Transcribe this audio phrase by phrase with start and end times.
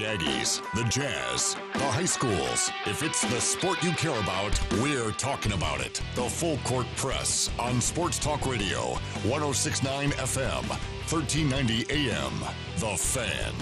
[0.00, 2.70] the Aggies, the Jazz, the high schools.
[2.86, 6.00] If it's the sport you care about, we're talking about it.
[6.14, 8.94] The Full Court Press on Sports Talk Radio,
[9.24, 10.68] 1069 FM,
[11.10, 12.32] 1390 AM.
[12.78, 13.52] The Fan.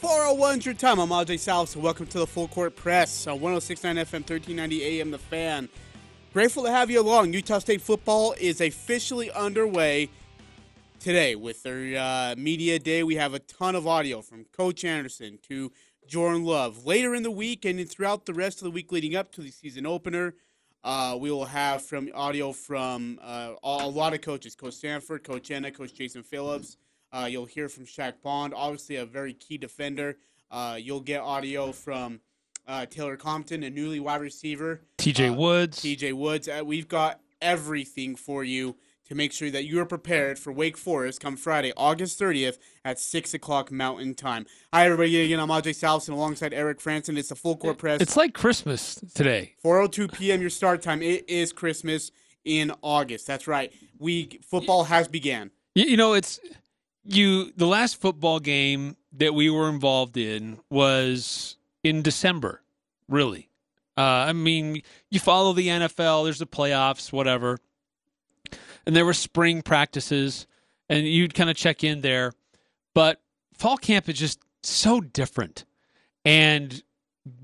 [0.00, 1.00] 401 your time.
[1.00, 1.74] I'm AJ South.
[1.74, 5.10] Welcome to the Full Court Press on 1069 FM, 1390 AM.
[5.10, 5.68] The Fan.
[6.32, 7.32] Grateful to have you along.
[7.32, 10.10] Utah State football is officially underway
[10.98, 13.02] today with their uh, media day.
[13.02, 15.72] We have a ton of audio from Coach Anderson to
[16.06, 16.84] Jordan Love.
[16.84, 19.50] Later in the week and throughout the rest of the week leading up to the
[19.50, 20.34] season opener,
[20.82, 25.50] uh, we will have from audio from uh, a lot of coaches: Coach Sanford, Coach
[25.50, 26.76] Ena, Coach Jason Phillips.
[27.12, 30.16] Uh, you'll hear from Shaq Bond, obviously a very key defender.
[30.50, 32.20] Uh, you'll get audio from
[32.66, 34.80] uh, Taylor Compton, a newly wide receiver.
[34.98, 35.80] TJ Woods.
[35.80, 36.48] TJ Woods.
[36.48, 38.76] Uh, we've got everything for you
[39.08, 42.98] to make sure that you are prepared for Wake Forest come Friday, August 30th at
[42.98, 44.46] 6 o'clock Mountain Time.
[44.72, 45.24] Hi, everybody.
[45.24, 47.16] Again, I'm Ajay Salvesen alongside Eric Frandsen.
[47.16, 48.00] It's the full court press.
[48.00, 49.54] It's like Christmas today.
[49.64, 50.40] 4:02 p.m.
[50.40, 51.02] your start time.
[51.02, 52.10] It is Christmas
[52.44, 53.26] in August.
[53.26, 53.72] That's right.
[53.98, 55.50] We football has began.
[55.74, 56.40] You, you know, it's
[57.04, 57.52] you.
[57.56, 62.62] The last football game that we were involved in was in December.
[63.08, 63.48] Really,
[63.96, 66.24] uh, I mean, you follow the NFL.
[66.24, 67.58] There's the playoffs, whatever,
[68.88, 70.46] and there were spring practices,
[70.88, 72.32] and you'd kind of check in there.
[72.94, 73.20] But
[73.52, 75.66] fall camp is just so different,
[76.24, 76.82] and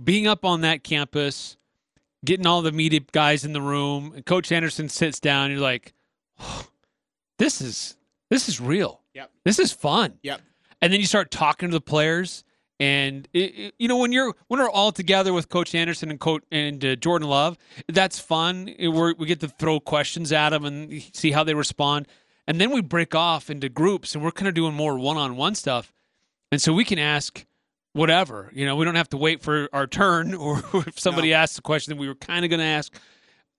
[0.02, 1.58] being up on that campus,
[2.24, 5.50] getting all the media guys in the room, and Coach Anderson sits down.
[5.50, 5.92] You're like,
[6.40, 6.66] oh,
[7.38, 7.96] this is
[8.30, 9.02] this is real.
[9.12, 9.30] Yep.
[9.44, 10.14] This is fun.
[10.22, 10.40] Yep.
[10.80, 12.42] And then you start talking to the players,
[12.84, 16.20] and it, it- you know when you're when we're all together with Coach Anderson and
[16.20, 17.56] Coach and uh, Jordan Love,
[17.88, 18.74] that's fun.
[18.78, 22.06] We're, we get to throw questions at them and see how they respond,
[22.46, 25.92] and then we break off into groups, and we're kind of doing more one-on-one stuff,
[26.52, 27.44] and so we can ask
[27.94, 28.50] whatever.
[28.52, 31.36] You know, we don't have to wait for our turn, or if somebody No.
[31.36, 32.92] asks a question that we were kind of going to ask.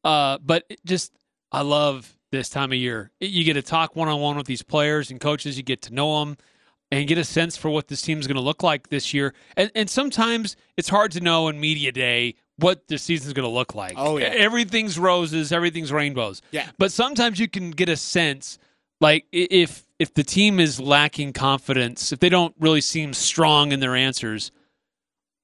[0.03, 1.11] Uh, but just
[1.51, 3.11] I love this time of year.
[3.19, 5.57] You get to talk one on one with these players and coaches.
[5.57, 6.37] You get to know them
[6.95, 9.33] and get a sense for what this team's going to look like this year.
[9.57, 13.53] And and sometimes it's hard to know in media day what the season's going to
[13.53, 13.93] look like.
[13.97, 14.27] Oh, yeah.
[14.27, 16.41] everything's roses, everything's rainbows.
[16.51, 16.69] Yeah.
[16.77, 18.57] But sometimes you can get a sense,
[19.01, 23.79] like if if the team is lacking confidence, if they don't really seem strong in
[23.79, 24.51] their answers,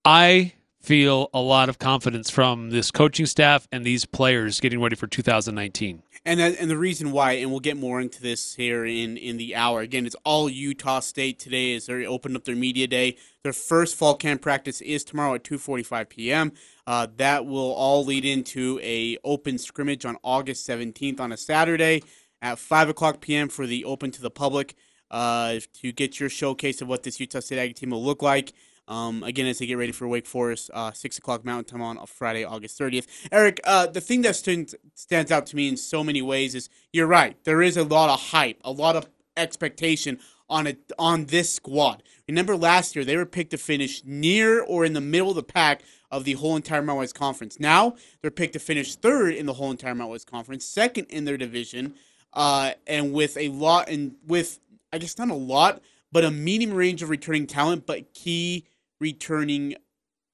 [0.05, 4.95] I feel a lot of confidence from this coaching staff and these players getting ready
[4.95, 6.03] for 2019.
[6.23, 9.55] And and the reason why, and we'll get more into this here in, in the
[9.55, 9.81] hour.
[9.81, 13.17] Again, it's all Utah State today as they opened up their media day.
[13.43, 16.51] Their first fall camp practice is tomorrow at 2:45 p.m.
[16.85, 22.03] Uh, that will all lead into a open scrimmage on August 17th on a Saturday
[22.41, 23.49] at 5 o'clock p.m.
[23.49, 24.75] for the open to the public
[25.09, 28.53] uh, to get your showcase of what this Utah State Aggie team will look like.
[28.91, 32.05] Um, again, as they get ready for Wake Forest, uh, six o'clock Mountain Time on
[32.05, 33.07] Friday, August thirtieth.
[33.31, 36.67] Eric, uh, the thing that stands stands out to me in so many ways is
[36.91, 37.41] you're right.
[37.45, 39.07] There is a lot of hype, a lot of
[39.37, 40.19] expectation
[40.49, 42.03] on it on this squad.
[42.27, 45.43] Remember last year they were picked to finish near or in the middle of the
[45.43, 47.61] pack of the whole entire Mountain West Conference.
[47.61, 51.23] Now they're picked to finish third in the whole entire Mountain West Conference, second in
[51.23, 51.93] their division,
[52.33, 54.59] uh, and with a lot and with
[54.91, 55.81] I guess not a lot,
[56.11, 58.65] but a medium range of returning talent, but key
[59.01, 59.75] returning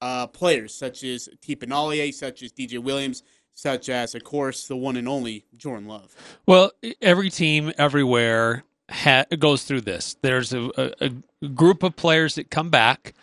[0.00, 3.24] uh, players such as Tipa Galeai, such as DJ Williams,
[3.54, 6.14] such as, of course, the one and only Jordan Love.
[6.46, 6.70] Well,
[7.02, 10.16] every team everywhere ha- goes through this.
[10.22, 11.10] There's a, a,
[11.42, 13.14] a group of players that come back,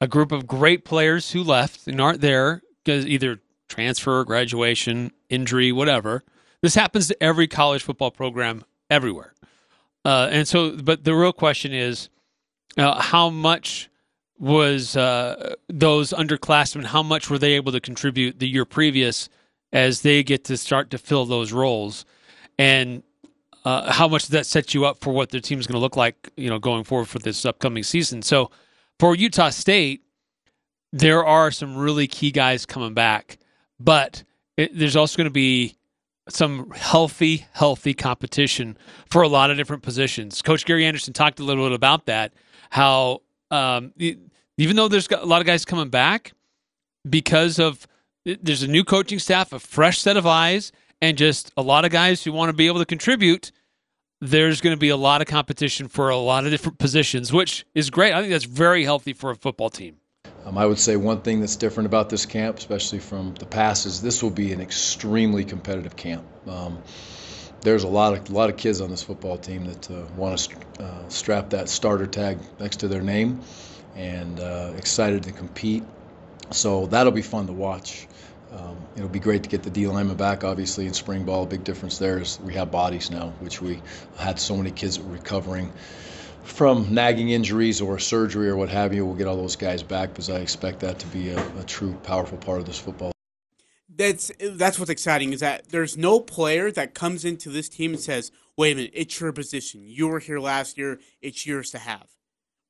[0.00, 3.38] a group of great players who left and aren't there because either
[3.68, 6.24] transfer, graduation, injury, whatever.
[6.60, 9.34] This happens to every college football program everywhere.
[10.04, 12.08] Uh, and so, but the real question is
[12.76, 13.88] uh, how much
[14.38, 19.28] was uh, those underclassmen, how much were they able to contribute the year previous
[19.72, 22.04] as they get to start to fill those roles?
[22.58, 23.02] And
[23.64, 25.96] uh, how much does that set you up for what their team's going to look
[25.96, 28.22] like, you know, going forward for this upcoming season?
[28.22, 28.50] So
[28.98, 30.02] for Utah State,
[30.92, 33.38] there are some really key guys coming back,
[33.80, 34.22] but
[34.56, 35.76] it, there's also going to be
[36.28, 38.78] some healthy, healthy competition
[39.10, 40.40] for a lot of different positions.
[40.40, 42.32] Coach Gary Anderson talked a little bit about that.
[42.70, 43.22] How
[43.54, 46.32] um, even though there's a lot of guys coming back,
[47.08, 47.86] because of
[48.24, 51.90] there's a new coaching staff, a fresh set of eyes, and just a lot of
[51.90, 53.52] guys who want to be able to contribute.
[54.20, 57.66] There's going to be a lot of competition for a lot of different positions, which
[57.74, 58.14] is great.
[58.14, 59.98] I think that's very healthy for a football team.
[60.46, 63.86] Um, I would say one thing that's different about this camp, especially from the past,
[63.86, 66.24] is this will be an extremely competitive camp.
[66.46, 66.78] Um,
[67.64, 70.38] there's a lot of a lot of kids on this football team that uh, want
[70.38, 73.40] to uh, strap that starter tag next to their name,
[73.96, 75.82] and uh, excited to compete.
[76.50, 78.06] So that'll be fun to watch.
[78.52, 81.44] Um, it'll be great to get the D lineman back, obviously, in spring ball.
[81.44, 83.80] A big difference there is we have bodies now, which we
[84.18, 85.72] had so many kids recovering
[86.44, 89.06] from nagging injuries or surgery or what have you.
[89.06, 91.94] We'll get all those guys back because I expect that to be a, a true,
[92.02, 93.13] powerful part of this football.
[93.96, 98.00] That's that's what's exciting is that there's no player that comes into this team and
[98.00, 99.82] says, "Wait a minute, it's your position.
[99.86, 101.00] You were here last year.
[101.22, 102.08] It's yours to have."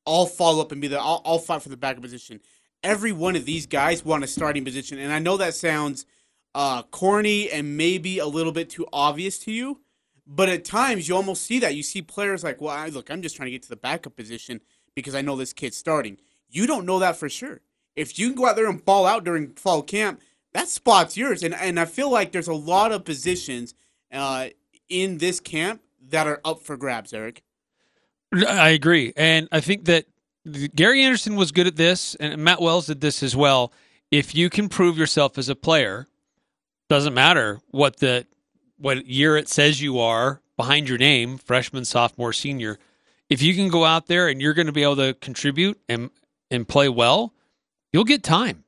[0.06, 1.00] I'll follow up and be the.
[1.00, 2.40] I'll, I'll fight for the backup position
[2.84, 4.98] every one of these guys want a starting position.
[4.98, 6.06] And I know that sounds
[6.54, 9.80] uh, corny and maybe a little bit too obvious to you,
[10.26, 11.74] but at times you almost see that.
[11.74, 14.14] You see players like, well, I, look, I'm just trying to get to the backup
[14.14, 14.60] position
[14.94, 16.18] because I know this kid's starting.
[16.48, 17.60] You don't know that for sure.
[17.96, 20.20] If you can go out there and ball out during fall camp,
[20.54, 21.42] that spot's yours.
[21.42, 23.74] And, and I feel like there's a lot of positions
[24.12, 24.48] uh,
[24.88, 27.42] in this camp that are up for grabs, Eric.
[28.48, 29.12] I agree.
[29.16, 30.06] And I think that
[30.74, 33.72] Gary Anderson was good at this, and Matt Wells did this as well.
[34.10, 36.06] If you can prove yourself as a player,
[36.88, 38.26] doesn't matter what the
[38.76, 42.78] what year it says you are behind your name, freshman, sophomore, senior.
[43.30, 46.10] If you can go out there and you're going to be able to contribute and
[46.50, 47.32] and play well,
[47.92, 48.64] you'll get time.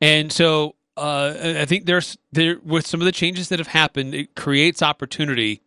[0.00, 4.14] And so uh, I think there's there with some of the changes that have happened,
[4.14, 5.60] it creates opportunity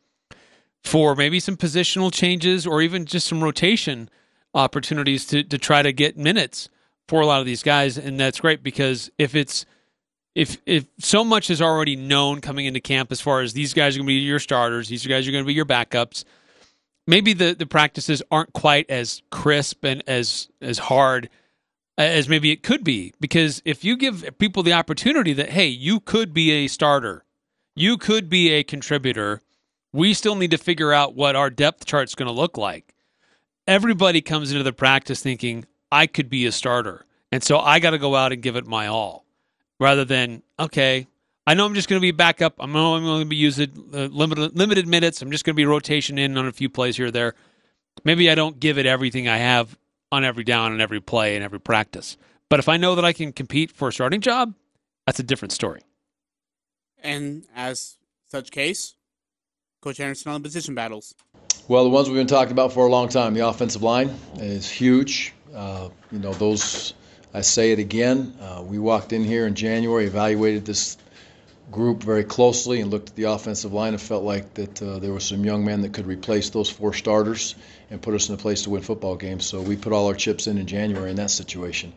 [0.84, 4.10] for maybe some positional changes or even just some rotation
[4.54, 6.70] opportunities to to try to get minutes
[7.08, 9.66] for a lot of these guys, and that's great because if it's
[10.36, 13.96] if if so much is already known coming into camp as far as these guys
[13.96, 16.24] are going to be your starters, these guys are going to be your backups.
[17.08, 21.30] Maybe the the practices aren't quite as crisp and as as hard
[22.04, 26.00] as maybe it could be because if you give people the opportunity that hey, you
[26.00, 27.24] could be a starter,
[27.76, 29.42] you could be a contributor.
[29.92, 32.96] We still need to figure out what our depth chart's going to look like
[33.70, 37.06] everybody comes into the practice thinking I could be a starter.
[37.32, 39.26] And so I got to go out and give it my all
[39.80, 41.08] rather than, okay,
[41.46, 42.56] I know I'm just going to be backup.
[42.60, 45.22] I know I'm going to be using uh, limited, limited minutes.
[45.22, 47.36] I'm just going to be rotation in on a few plays here or there.
[48.04, 49.78] Maybe I don't give it everything I have
[50.12, 52.18] on every down and every play and every practice.
[52.50, 54.54] But if I know that I can compete for a starting job,
[55.06, 55.82] that's a different story.
[57.02, 57.98] And as
[58.30, 58.96] such case,
[59.82, 61.16] Coach Anderson on the position battles.
[61.68, 64.70] Well, the ones we've been talking about for a long time, the offensive line is
[64.70, 65.34] huge.
[65.56, 66.94] Uh, you know, those,
[67.34, 70.98] I say it again, uh, we walked in here in January, evaluated this
[71.72, 75.14] group very closely and looked at the offensive line and felt like that uh, there
[75.14, 77.56] were some young men that could replace those four starters
[77.90, 79.46] and put us in a place to win football games.
[79.46, 81.94] So we put all our chips in in January in that situation.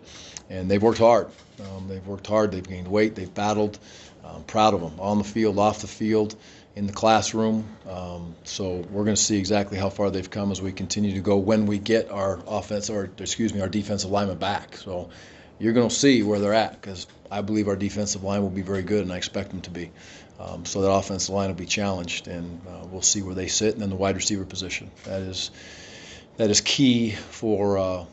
[0.49, 1.29] And they've worked hard.
[1.61, 2.53] Um, they've worked hard.
[2.53, 3.15] They've gained weight.
[3.15, 3.79] They've battled.
[4.25, 6.35] I'm proud of them on the field, off the field
[6.75, 7.67] in the classroom.
[7.89, 11.21] Um, so we're going to see exactly how far they've come as we continue to
[11.21, 14.77] go when we get our offense or excuse me our defensive lineman back.
[14.77, 15.11] So
[15.59, 18.63] you're going to see where they're at because I believe our defensive line will be
[18.63, 19.91] very good and I expect them to be.
[20.39, 23.73] Um, so that offensive line will be challenged and uh, we'll see where they sit
[23.73, 24.91] and then the wide receiver position.
[25.05, 25.51] That is
[26.37, 28.05] that is key for uh,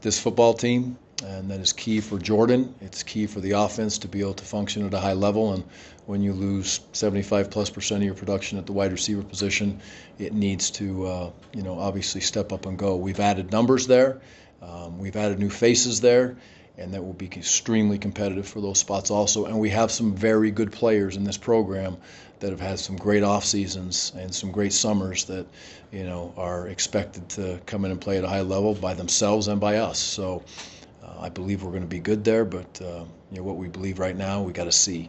[0.00, 2.74] this football team and that is key for Jordan.
[2.80, 5.54] It's key for the offense to be able to function at a high level.
[5.54, 5.64] And
[6.06, 9.80] when you lose 75 plus percent of your production at the wide receiver position,
[10.18, 12.96] it needs to, uh, you know, obviously step up and go.
[12.96, 14.20] We've added numbers there.
[14.62, 16.36] Um, we've added new faces there,
[16.78, 19.44] and that will be extremely competitive for those spots also.
[19.44, 21.96] And we have some very good players in this program
[22.40, 25.46] that have had some great off seasons and some great summers that,
[25.92, 29.48] you know, are expected to come in and play at a high level by themselves
[29.48, 29.98] and by us.
[29.98, 30.42] So
[31.22, 34.00] I believe we're going to be good there, but uh, you know what we believe
[34.00, 35.08] right now, we got to see.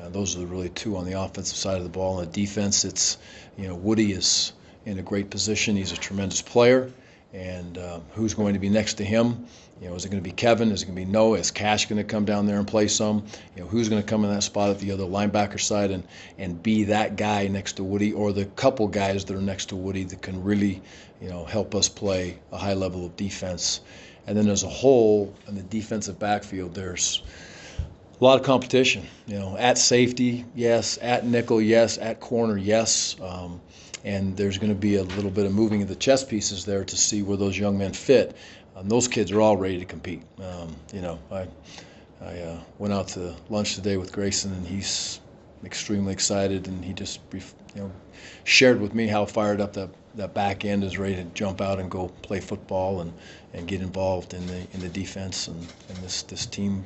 [0.00, 2.18] Uh, those are the really two on the offensive side of the ball.
[2.18, 3.18] On the defense, it's
[3.58, 4.54] you know Woody is
[4.86, 5.76] in a great position.
[5.76, 6.90] He's a tremendous player,
[7.34, 9.46] and uh, who's going to be next to him?
[9.80, 10.72] You know, is it going to be Kevin?
[10.72, 11.38] Is it going to be Noah?
[11.38, 13.24] Is Cash going to come down there and play some?
[13.56, 16.06] You know, who's going to come in that spot at the other linebacker side and
[16.38, 19.76] and be that guy next to Woody, or the couple guys that are next to
[19.76, 20.82] Woody that can really,
[21.20, 23.80] you know, help us play a high level of defense
[24.30, 27.22] and then as a whole, in the defensive backfield, there's
[28.20, 29.06] a lot of competition.
[29.26, 30.98] You know, at safety, yes.
[31.00, 31.98] At nickel, yes.
[31.98, 33.16] At corner, yes.
[33.20, 33.60] Um,
[34.04, 36.84] and there's going to be a little bit of moving of the chess pieces there
[36.84, 38.36] to see where those young men fit.
[38.80, 40.22] Um, those kids are all ready to compete.
[40.42, 41.46] Um, you know, I
[42.22, 45.20] I uh, went out to lunch today with Grayson, and he's
[45.64, 47.42] extremely excited, and he just you
[47.76, 47.92] know
[48.44, 51.78] shared with me how fired up that that back end is ready to jump out
[51.78, 53.12] and go play football and,
[53.52, 56.84] and get involved in the in the defense and, and this this team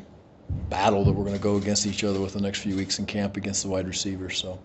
[0.68, 3.06] battle that we're going to go against each other with the next few weeks in
[3.06, 4.36] camp against the wide receivers.
[4.36, 4.58] So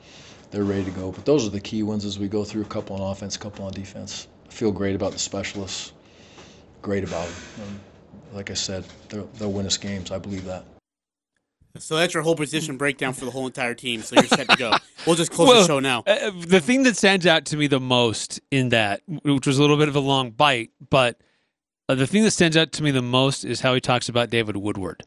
[0.51, 1.12] they're ready to go.
[1.12, 3.39] But those are the key ones as we go through a couple on offense, a
[3.39, 4.27] couple on defense.
[4.48, 5.93] I feel great about the specialists.
[6.81, 7.79] Great about them.
[8.33, 10.12] like I said, they'll win us games.
[10.12, 10.63] I believe that.
[11.77, 14.01] So that's your whole position breakdown for the whole entire team.
[14.01, 14.74] So you're set to go.
[15.05, 16.03] We'll just close well, the show now.
[16.05, 19.62] Uh, the thing that stands out to me the most in that, which was a
[19.62, 21.21] little bit of a long bite, but
[21.88, 24.29] uh, the thing that stands out to me the most is how he talks about
[24.29, 25.03] David Woodward.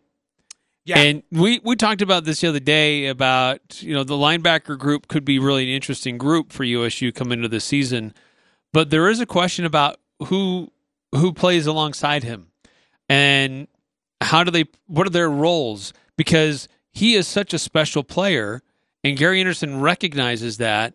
[0.85, 0.99] Yeah.
[0.99, 5.09] And we, we talked about this the other day about, you know, the linebacker group
[5.09, 8.15] could be really an interesting group for USU coming into the season.
[8.73, 10.72] But there is a question about who
[11.15, 12.49] who plays alongside him
[13.09, 13.69] and
[14.21, 15.93] how do they what are their roles?
[16.17, 18.63] Because he is such a special player
[19.05, 20.95] and Gary Anderson recognizes that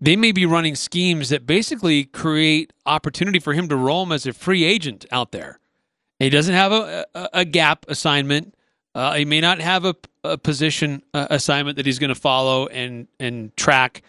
[0.00, 4.32] they may be running schemes that basically create opportunity for him to roam as a
[4.32, 5.58] free agent out there.
[6.20, 8.54] He doesn't have a, a, a gap assignment
[8.98, 9.94] uh, he may not have a,
[10.24, 14.02] a position uh, assignment that he's going to follow and and track,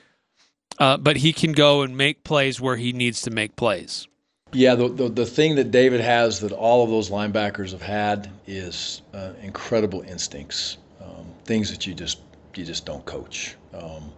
[0.79, 4.07] uh, but he can go and make plays where he needs to make plays.
[4.51, 8.31] Yeah, the, the, the thing that David has that all of those linebackers have had
[8.47, 12.19] is uh, incredible instincts, um, things that you just
[12.55, 13.55] you just don't coach.
[13.73, 14.11] Um,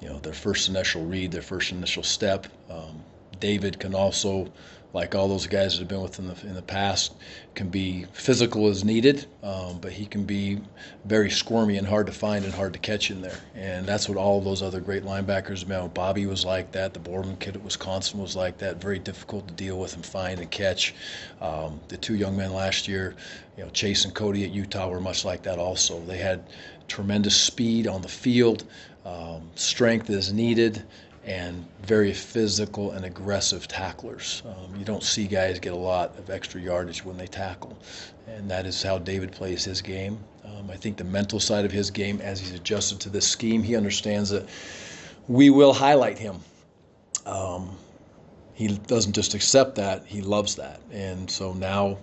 [0.00, 2.46] you know, their first initial read, their first initial step.
[2.70, 3.02] Um,
[3.38, 4.50] David can also
[4.92, 7.14] like all those guys that have been with in the in the past,
[7.54, 10.60] can be physical as needed, um, but he can be
[11.04, 13.38] very squirmy and hard to find and hard to catch in there.
[13.54, 15.88] And that's what all those other great linebackers have been.
[15.88, 16.94] Bobby was like that.
[16.94, 18.80] The Borland kid at Wisconsin was like that.
[18.80, 20.94] Very difficult to deal with and find and catch.
[21.40, 23.14] Um, the two young men last year,
[23.56, 26.00] you know, Chase and Cody at Utah were much like that also.
[26.00, 26.44] They had
[26.88, 28.64] tremendous speed on the field,
[29.04, 30.82] um, strength as needed
[31.26, 34.42] and very physical and aggressive tacklers.
[34.46, 37.76] Um, you don't see guys get a lot of extra yardage when they tackle,
[38.28, 40.18] and that is how David plays his game.
[40.44, 43.62] Um, I think the mental side of his game, as he's adjusted to this scheme,
[43.62, 44.48] he understands that
[45.26, 46.38] we will highlight him.
[47.26, 47.76] Um,
[48.54, 51.98] he doesn't just accept that; he loves that, and so now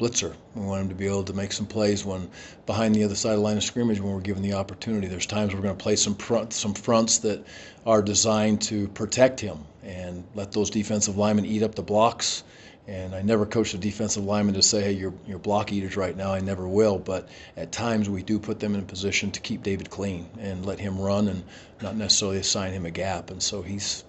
[0.00, 0.34] blitzer.
[0.54, 2.30] We want him to be able to make some plays when
[2.64, 5.06] behind the other side of the line of scrimmage when we're given the opportunity.
[5.06, 7.46] There's times we're going to play some front, some fronts that
[7.84, 12.44] are designed to protect him and let those defensive linemen eat up the blocks.
[12.88, 16.16] And I never coach a defensive lineman to say, hey, you're, you're block eaters right
[16.16, 16.32] now.
[16.32, 16.98] I never will.
[16.98, 20.64] But at times we do put them in a position to keep David clean and
[20.64, 21.44] let him run and
[21.82, 23.30] not necessarily assign him a gap.
[23.30, 24.04] And so he's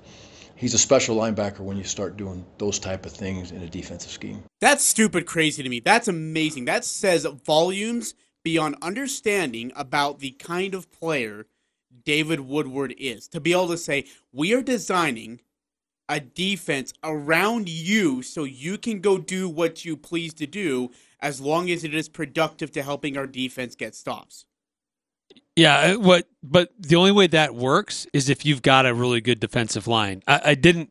[0.62, 4.12] he's a special linebacker when you start doing those type of things in a defensive
[4.12, 4.44] scheme.
[4.60, 5.80] That's stupid crazy to me.
[5.80, 6.66] That's amazing.
[6.66, 8.14] That says volumes
[8.44, 11.48] beyond understanding about the kind of player
[12.06, 13.28] David Woodward is.
[13.30, 15.42] To be able to say, we are designing
[16.08, 20.92] a defense around you so you can go do what you please to do
[21.22, 24.46] as long as it is productive to helping our defense get stops.
[25.56, 26.28] Yeah, uh, what?
[26.42, 30.24] But the only way that works is if you've got a really good defensive line.
[30.28, 30.90] I, I didn't.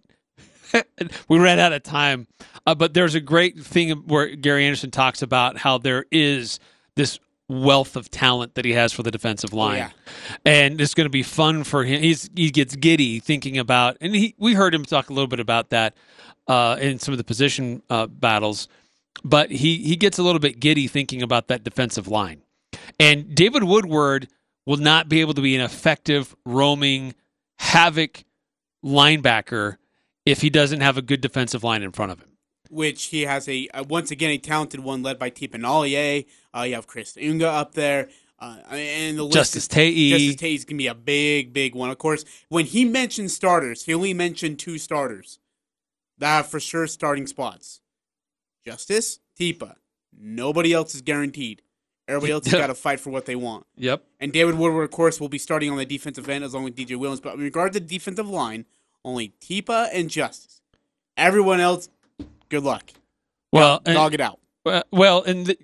[1.28, 2.28] we ran out of time,
[2.66, 6.60] uh, but there's a great thing where Gary Anderson talks about how there is
[6.94, 7.18] this
[7.48, 10.36] wealth of talent that he has for the defensive line, oh, yeah.
[10.44, 12.00] and it's going to be fun for him.
[12.00, 15.40] He's he gets giddy thinking about, and he we heard him talk a little bit
[15.40, 15.96] about that
[16.46, 18.68] uh, in some of the position uh, battles,
[19.24, 22.42] but he he gets a little bit giddy thinking about that defensive line,
[22.98, 24.28] and David Woodward
[24.66, 27.14] will not be able to be an effective roaming
[27.58, 28.24] havoc
[28.84, 29.76] linebacker
[30.26, 32.28] if he doesn't have a good defensive line in front of him.
[32.68, 36.26] Which he has a uh, once again a talented one led by Tipa Galeai.
[36.56, 38.08] Uh, you have Chris Unga up there.
[38.38, 40.10] Uh, and the Justus Tavai.
[40.10, 41.90] Justus Tavai is gonna be a big, big one.
[41.90, 45.40] Of course, when he mentioned starters, he only mentioned two starters
[46.16, 47.80] that for sure starting spots.
[48.64, 49.76] Justus, Tipa.
[50.16, 51.62] Nobody else is guaranteed.
[52.10, 53.66] Everybody else has got to fight for what they want.
[53.76, 54.04] Yep.
[54.18, 56.72] And David Woodward, of course, will be starting on the defensive end as long as
[56.72, 57.20] DJ Williams.
[57.20, 58.66] But in regard to the defensive line,
[59.04, 60.60] only Tipa and Justus.
[61.16, 61.88] Everyone else,
[62.48, 62.90] good luck.
[63.52, 64.40] Well, dog, dog it out.
[64.90, 65.58] Well, and the,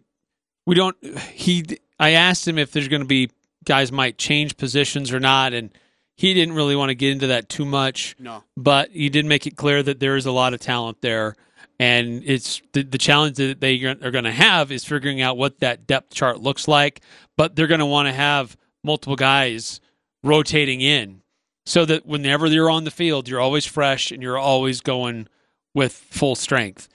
[0.67, 0.97] we don't.
[1.33, 1.65] He.
[1.99, 3.31] I asked him if there's going to be
[3.65, 5.71] guys might change positions or not, and
[6.17, 8.17] he didn't really want to get into that too much.
[8.19, 8.45] No.
[8.57, 11.37] But he did make it clear that there is a lot of talent there
[11.78, 15.61] and it's the, the challenge that they are going to have is figuring out what
[15.61, 17.00] that depth chart looks like
[17.37, 19.80] but they're going to want to have multiple guys
[20.23, 21.23] rotating in
[21.64, 25.28] so that whenever you're on the field you're always fresh and you're always going
[25.75, 26.88] with full strength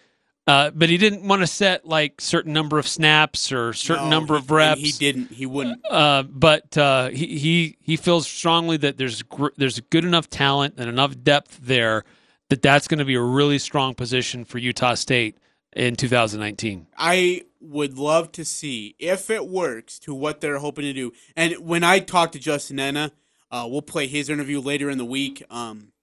[0.47, 4.17] uh, but he didn't want to set like certain number of snaps or certain no,
[4.17, 4.81] number of reps.
[4.81, 5.31] He didn't.
[5.31, 5.79] He wouldn't.
[5.89, 10.75] Uh, but uh, he he he feels strongly that there's gr- there's good enough talent
[10.77, 12.03] and enough depth there
[12.51, 15.37] that that's going to be a really strong position for Utah State
[15.71, 16.85] in 2019.
[16.97, 21.13] I would love to see if it works to what they're hoping to do.
[21.37, 23.13] And when I talk to Justin Ena,
[23.51, 25.41] uh, we'll play his interview later in the week.
[25.49, 25.93] Um,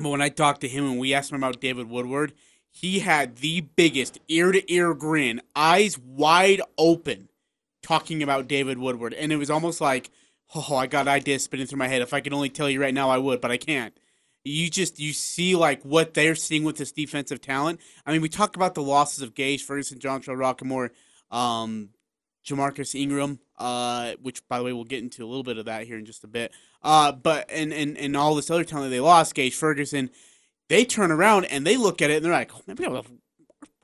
[0.00, 2.32] but when I talked to him and we asked him about David Woodward,
[2.68, 7.28] he had the biggest ear to ear grin, eyes wide open,
[7.84, 9.14] talking about David Woodward.
[9.14, 10.10] And it was almost like,
[10.56, 12.02] oh, I got ideas spinning through my head.
[12.02, 13.96] If I could only tell you right now, I would, but I can't.
[14.46, 17.80] You just you see like what they're seeing with this defensive talent.
[18.04, 20.90] I mean, we talk about the losses of Gaje, Ferguson, John Jontrell Rocquemore,
[21.36, 21.90] um,
[22.46, 25.86] Jamarcus Ingram, uh, which by the way we'll get into a little bit of that
[25.86, 26.52] here in just a bit.
[26.82, 30.10] Uh, but and, and and all this other talent they lost, Gaje Ferguson,
[30.68, 33.02] they turn around and they look at it and they're like, oh, have our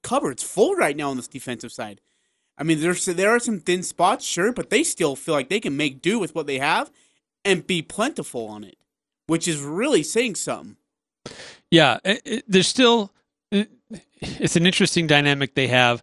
[0.03, 2.01] cupboard's full right now on this defensive side.
[2.57, 5.61] I mean, there's there are some thin spots, sure, but they still feel like they
[5.61, 6.91] can make do with what they have
[7.45, 8.77] and be plentiful on it,
[9.33, 10.77] which is really saying something.
[11.71, 13.15] Yeah, it, it, there's still
[13.51, 13.71] it,
[14.21, 16.03] it's an interesting dynamic they have.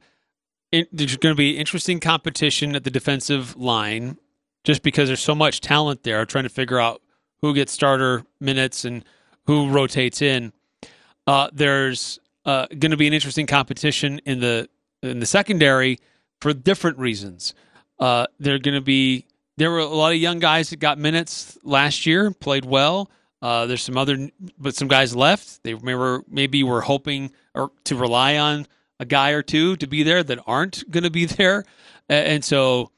[0.71, 4.17] there's going to be interesting competition at the defensive line,
[4.63, 7.03] just because there's so much talent there, trying to figure out
[7.43, 9.05] who gets starter minutes and
[9.45, 10.51] who rotates in.
[11.27, 14.67] Uh, there's uh, going to be an interesting competition in the
[15.03, 15.99] in the secondary
[16.41, 17.53] for different reasons.
[17.99, 19.27] Uh, they're going to be
[19.59, 23.11] there were a lot of young guys that got minutes last year, played well.
[23.41, 25.63] Uh, there's some other, but some guys left.
[25.63, 28.67] They were maybe were hoping or to rely on
[28.99, 31.65] a guy or two to be there that aren't going to be there,
[32.09, 32.91] and so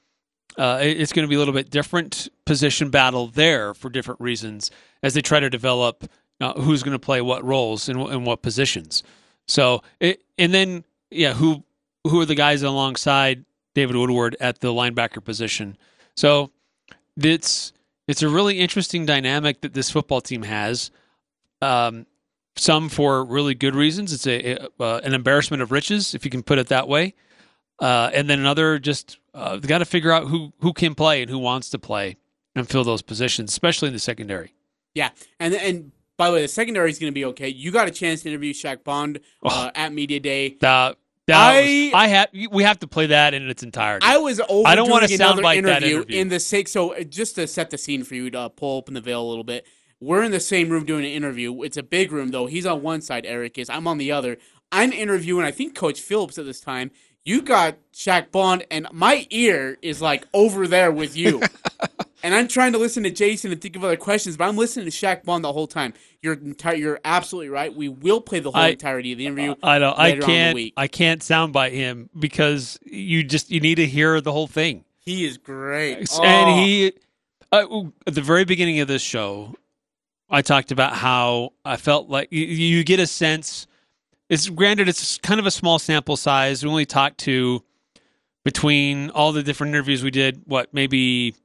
[0.58, 4.72] uh, it's going to be a little bit different position battle there for different reasons
[5.04, 6.10] as they try to develop
[6.42, 9.04] uh, who's going to play what roles and, and what positions.
[9.48, 11.64] So, it, and then yeah, who
[12.06, 13.46] who are the guys alongside
[13.76, 15.78] David Woodward at the linebacker position.
[16.16, 16.52] So
[17.22, 17.74] it's
[18.08, 20.92] it's a really interesting dynamic that this football team has.
[21.62, 22.06] Um,
[22.58, 24.12] some for really good reasons.
[24.14, 27.14] It's a, uh, an embarrassment of riches, if you can put it that way.
[27.80, 31.32] Uh, and then another, just uh, got to figure out who who can play and
[31.32, 32.18] who wants to play
[32.56, 34.54] and fill those positions, especially in the secondary.
[34.94, 37.48] Yeah, and and by the way, the secondary is going to be okay.
[37.48, 40.58] You got a chance to interview Shaq Bond uh, oh, at media day.
[41.28, 44.06] The I was, I have we have to play that in its entirety.
[44.06, 44.68] I was over.
[44.68, 46.68] I don't want to sound like interview that interview in the sake.
[46.68, 49.22] So uh, just to set the scene for you to uh, pull open the veil
[49.22, 49.68] a little bit,
[50.00, 51.62] we're in the same room doing an interview.
[51.62, 52.48] It's a big room though.
[52.48, 53.26] He's on one side.
[53.26, 53.70] Eric is.
[53.70, 54.38] I'm on the other.
[54.72, 55.46] I'm interviewing.
[55.46, 56.92] I think Coach Phillips at this time.
[57.24, 61.42] You got Shaq Bond, and my ear is like over there with you.
[62.24, 64.86] and I'm trying to listen to Jason and think of other questions, but I'm listening
[64.86, 65.94] to Shaq Bond the whole time.
[66.22, 66.76] You're entire.
[66.76, 67.74] You're absolutely right.
[67.74, 69.56] We will play the whole I, entirety of the interview.
[69.64, 69.94] I know.
[69.96, 70.58] I can't.
[70.78, 74.86] I can't soundbite him because you just you need to hear the whole thing.
[75.00, 76.56] He is great, and oh.
[76.56, 76.94] he
[77.52, 79.56] uh, at the very beginning of this show,
[80.30, 83.68] I talked about how I felt like you, you get a sense.
[84.30, 86.64] It's granted, it's kind of a small sample size.
[86.64, 87.64] We only talked to
[88.44, 90.42] between all the different interviews we did.
[90.46, 91.36] What maybe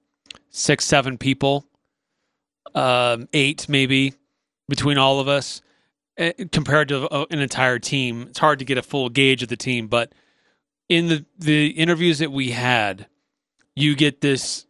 [0.57, 1.67] six, seven people,
[2.75, 4.15] um, eight maybe
[4.69, 5.61] between all of us
[6.19, 8.23] uh, compared to an entire team.
[8.29, 10.13] It's hard to get a full gauge of the team, but
[10.89, 13.07] in the the interviews that we had,
[13.75, 14.67] you get this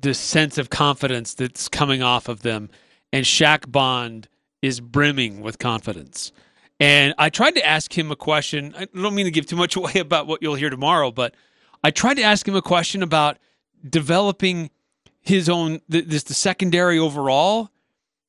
[0.00, 2.70] this sense of confidence that's coming off of them,
[3.12, 4.28] and Shaq Bond
[4.62, 6.32] is brimming with confidence.
[6.80, 8.72] And I tried to ask him a question.
[8.78, 11.34] I don't mean to give too much away about what you'll hear tomorrow, but
[11.82, 13.38] I tried to ask him a question about
[13.88, 14.70] developing
[15.20, 17.70] his own this the secondary overall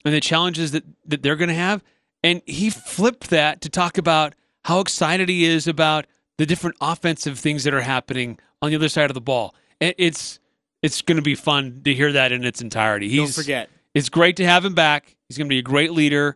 [0.05, 1.83] and the challenges that, that they're going to have.
[2.23, 6.05] And he flipped that to talk about how excited he is about
[6.37, 9.55] the different offensive things that are happening on the other side of the ball.
[9.79, 10.39] And it's
[10.81, 13.09] it's going to be fun to hear that in its entirety.
[13.09, 15.15] He's, Don't forget, it's great to have him back.
[15.27, 16.35] He's going to be a great leader,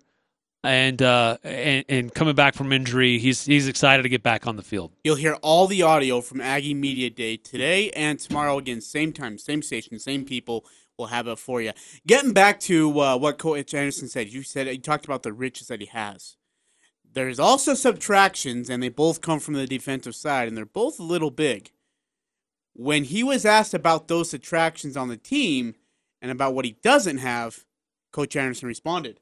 [0.63, 4.55] and uh, and, and coming back from injury, he's he's excited to get back on
[4.55, 4.91] the field.
[5.03, 9.37] You'll hear all the audio from Aggie Media Day today and tomorrow again, same time,
[9.37, 10.65] same station, same people
[10.97, 11.71] we'll have it for you.
[12.05, 15.67] Getting back to uh, what Coach Anderson said, you said you talked about the riches
[15.67, 16.37] that he has.
[17.13, 21.03] There's also subtractions, and they both come from the defensive side, and they're both a
[21.03, 21.71] little big.
[22.73, 25.75] When he was asked about those subtractions on the team
[26.21, 27.65] and about what he doesn't have,
[28.11, 29.19] Coach Anderson responded.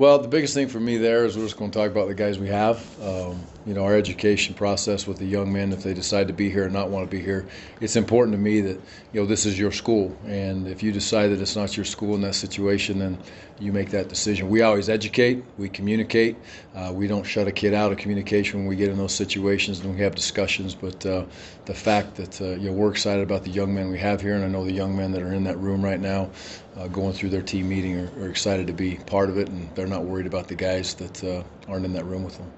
[0.00, 2.14] Well, the biggest thing for me there is we're just going to talk about the
[2.14, 2.78] guys we have.
[3.02, 6.48] Um, you know, our education process with the young men, if they decide to be
[6.48, 7.46] here and not want to be here,
[7.82, 8.80] it's important to me that,
[9.12, 10.16] you know, this is your school.
[10.24, 13.18] And if you decide that it's not your school in that situation, then
[13.58, 14.48] you make that decision.
[14.48, 16.38] We always educate, we communicate.
[16.74, 19.80] Uh, we don't shut a kid out of communication when we get in those situations
[19.80, 20.74] and we have discussions.
[20.74, 21.26] But uh,
[21.66, 24.34] the fact that, uh, you know, we're excited about the young men we have here,
[24.34, 26.30] and I know the young men that are in that room right now
[26.76, 29.74] uh, going through their team meeting are, are, excited to be part of it, and
[29.74, 32.50] they're not worried about the guys that uh, aren't in that room with them.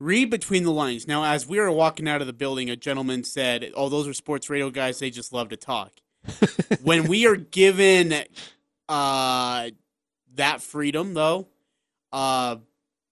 [0.00, 1.06] read between the lines.
[1.06, 4.14] Now, as we were walking out of the building, a gentleman said, "Oh, those are
[4.14, 4.98] sports radio guys.
[4.98, 5.92] They just love to talk."
[6.82, 8.14] when we are given
[8.88, 9.70] uh,
[10.34, 11.48] that freedom, though,
[12.12, 12.56] uh,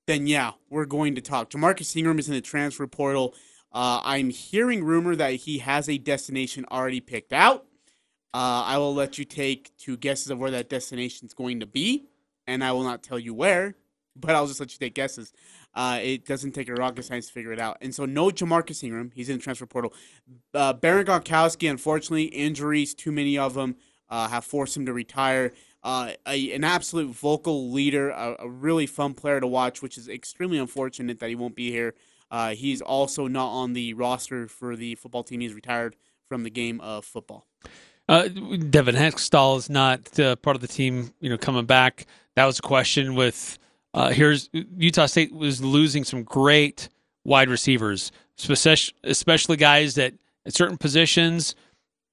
[0.07, 1.51] then yeah, we're going to talk.
[1.51, 3.35] Jamarcus Ingram is in the transfer portal.
[3.73, 7.66] Uh, I'm hearing rumor that he has a destination already picked out.
[8.37, 11.66] Uh, I will let you take two guesses of where that destination is going to
[11.66, 12.05] be,
[12.46, 13.77] and I will not tell you where,
[14.14, 15.33] but I'll just let you take guesses.
[15.75, 17.79] Uh, it doesn't take a rocket science to figure it out.
[17.81, 19.11] And so, no Jamarcus Ingram.
[19.14, 19.94] He's in the transfer portal.
[20.53, 23.77] Uh, Baron Gajkowski, unfortunately, injuries, too many of them,
[24.11, 25.53] uh, have forced him to retire.
[25.83, 30.11] Uh, a, an absolute vocal leader, a, a, really fun player to watch, which is
[30.11, 31.94] extremely unfortunate that he won't be here.
[32.31, 35.40] Uh, he's also not on the roster for the football team.
[35.40, 35.96] He's retired
[36.29, 37.46] from the game of football.
[38.09, 42.07] Uh, Devin Hextall is not uh, part of the team, you know, coming back.
[42.37, 43.59] That was a question with
[43.95, 46.88] uh, here's Utah State was losing some great
[47.25, 48.12] wide receivers,
[49.05, 50.14] especially guys that
[50.45, 51.55] at certain positions,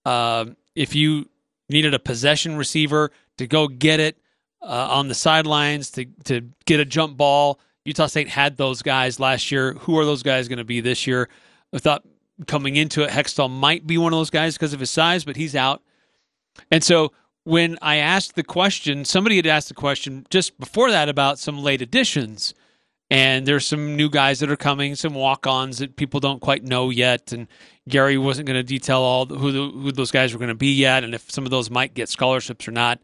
[0.06, 1.30] uh, if you
[1.70, 4.18] needed a possession receiver to go get it
[4.62, 9.20] uh, on the sidelines to to get a jump ball, Utah State had those guys
[9.20, 9.74] last year.
[9.74, 11.30] Who are those guys going to be this year?
[11.74, 12.04] I thought
[12.48, 15.36] coming into it, Hextall might be one of those guys because of his size, but
[15.36, 15.82] he's out.
[16.72, 17.12] And so
[17.44, 21.60] when I asked the question, somebody had asked the question just before that about some
[21.60, 22.54] late additions.
[23.10, 26.90] And there's some new guys that are coming, some walk-ons that people don't quite know
[26.90, 27.32] yet.
[27.32, 27.48] And
[27.88, 30.74] Gary wasn't going to detail all who the, who those guys were going to be
[30.74, 33.00] yet, and if some of those might get scholarships or not.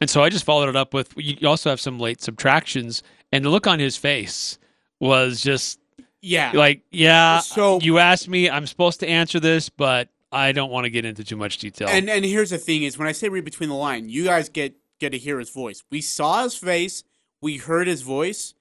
[0.00, 3.44] And so I just followed it up with you also have some late subtractions, and
[3.44, 4.58] the look on his face
[5.00, 5.80] was just
[6.24, 7.40] yeah, like yeah.
[7.40, 11.04] So you asked me, I'm supposed to answer this, but I don't want to get
[11.04, 11.88] into too much detail.
[11.88, 14.48] And and here's the thing: is when I say read between the line, you guys
[14.48, 15.82] get get to hear his voice.
[15.90, 17.04] We saw his face,
[17.40, 18.54] we heard his voice.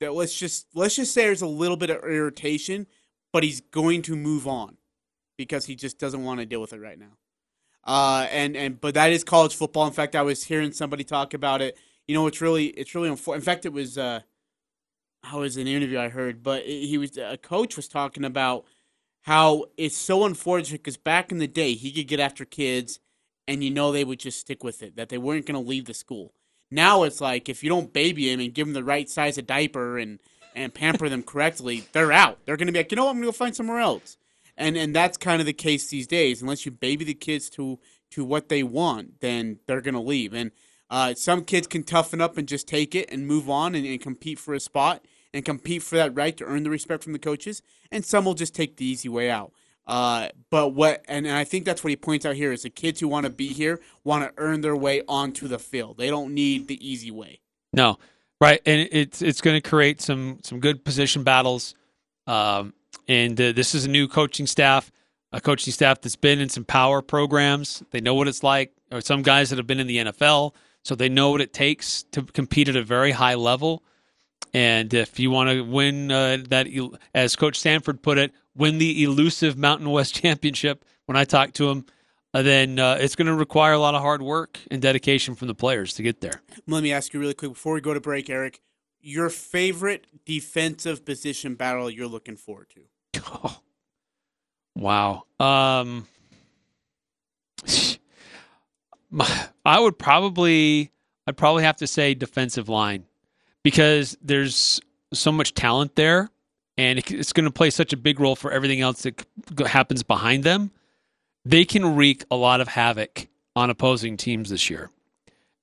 [0.00, 2.86] That let's just let's just say there's a little bit of irritation,
[3.32, 4.78] but he's going to move on
[5.36, 7.16] because he just doesn't want to deal with it right now.
[7.84, 9.86] Uh, and and but that is college football.
[9.86, 11.78] In fact, I was hearing somebody talk about it.
[12.08, 13.42] You know, it's really it's really unfortunate.
[13.42, 14.20] In fact, it was uh,
[15.24, 18.64] how was an interview I heard, but he was a coach was talking about
[19.22, 23.00] how it's so unfortunate because back in the day he could get after kids
[23.48, 25.86] and you know they would just stick with it that they weren't going to leave
[25.86, 26.34] the school.
[26.70, 29.46] Now it's like if you don't baby them and give them the right size of
[29.46, 30.20] diaper and
[30.54, 32.38] and pamper them correctly they're out.
[32.44, 33.12] They're going to be like you know what?
[33.12, 34.18] I'm going to go find somewhere else.
[34.56, 36.42] And and that's kind of the case these days.
[36.42, 37.78] Unless you baby the kids to
[38.10, 40.34] to what they want then they're going to leave.
[40.34, 40.50] And
[40.90, 44.00] uh, some kids can toughen up and just take it and move on and, and
[44.00, 47.18] compete for a spot and compete for that right to earn the respect from the
[47.18, 49.52] coaches, and some will just take the easy way out.
[49.86, 52.70] Uh, but what, and, and I think that's what he points out here is the
[52.70, 55.98] kids who want to be here want to earn their way onto the field.
[55.98, 57.40] They don't need the easy way.
[57.72, 57.98] No,
[58.40, 61.74] right, and it's it's going to create some some good position battles.
[62.26, 62.72] Um,
[63.08, 64.90] and uh, this is a new coaching staff,
[65.32, 67.82] a coaching staff that's been in some power programs.
[67.90, 68.72] They know what it's like.
[68.92, 72.04] Or some guys that have been in the NFL, so they know what it takes
[72.12, 73.82] to compete at a very high level.
[74.52, 76.68] And if you want to win uh, that,
[77.14, 81.68] as Coach Sanford put it, win the elusive Mountain West Championship, when I talked to
[81.70, 81.86] him,
[82.32, 85.48] uh, then uh, it's going to require a lot of hard work and dedication from
[85.48, 86.42] the players to get there.
[86.66, 88.60] Let me ask you really quick before we go to break, Eric.
[89.00, 92.80] Your favorite defensive position battle you're looking forward to?
[93.30, 93.60] Oh,
[94.74, 95.24] wow.
[95.38, 96.06] Um,
[99.64, 100.90] I would probably,
[101.26, 103.04] I'd probably have to say defensive line
[103.64, 104.80] because there's
[105.12, 106.30] so much talent there
[106.76, 109.26] and it's going to play such a big role for everything else that
[109.66, 110.70] happens behind them.
[111.44, 114.90] They can wreak a lot of havoc on opposing teams this year.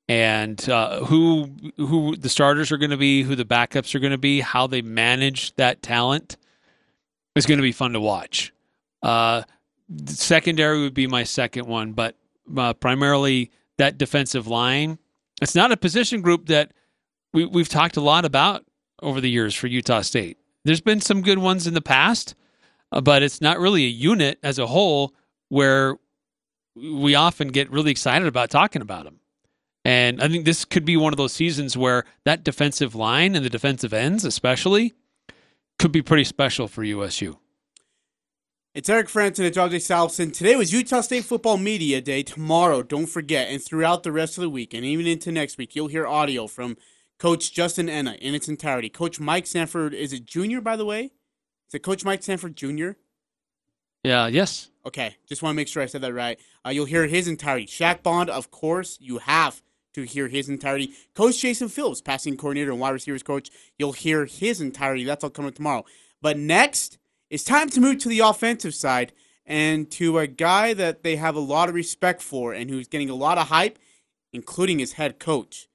[0.07, 4.11] And uh, who who the starters are going to be, who the backups are going
[4.11, 6.35] to be, how they manage that talent
[7.35, 8.51] is going to be fun to watch.
[9.01, 9.43] Uh,
[10.05, 12.15] secondary would be my second one, but
[12.57, 14.97] uh, primarily that defensive line.
[15.41, 16.71] It's not a position group that
[17.33, 18.65] we, we've talked a lot about
[19.01, 20.37] over the years for Utah State.
[20.63, 22.35] There's been some good ones in the past,
[22.91, 25.13] uh, but it's not really a unit as a whole
[25.49, 25.97] where
[26.75, 29.19] we often get really excited about talking about them.
[29.83, 33.43] And I think this could be one of those seasons where that defensive line and
[33.43, 34.93] the defensive ends, especially,
[35.79, 37.39] could be pretty special for USU.
[38.73, 39.77] It's Eric Frandsen and John J.
[39.77, 40.31] Salvesen.
[40.31, 42.23] Today was Utah State Football Media Day.
[42.23, 45.75] Tomorrow, don't forget, and throughout the rest of the week, and even into next week,
[45.75, 46.77] you'll hear audio from
[47.21, 48.89] Coach Justin Ena in its entirety.
[48.89, 51.11] Coach Mike Sanford, is it junior, by the way?
[51.67, 52.93] Is it Coach Mike Sanford Jr.?
[54.03, 54.71] Yeah, yes.
[54.87, 56.39] Okay, just want to make sure I said that right.
[56.65, 57.67] Uh, you'll hear his entirety.
[57.67, 59.61] Shaq Bond, of course, you have
[59.93, 60.93] to hear his entirety.
[61.13, 65.03] Coach Jason Phillips, passing coordinator and wide receivers coach, you'll hear his entirety.
[65.03, 65.85] That's all coming tomorrow.
[66.23, 66.97] But next,
[67.29, 69.13] it's time to move to the offensive side
[69.45, 73.11] and to a guy that they have a lot of respect for and who's getting
[73.11, 73.77] a lot of hype,
[74.33, 75.67] including his head coach.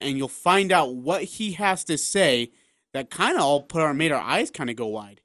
[0.00, 2.52] And you'll find out what he has to say
[2.92, 5.20] that kind of all put our made our eyes kind of go wide.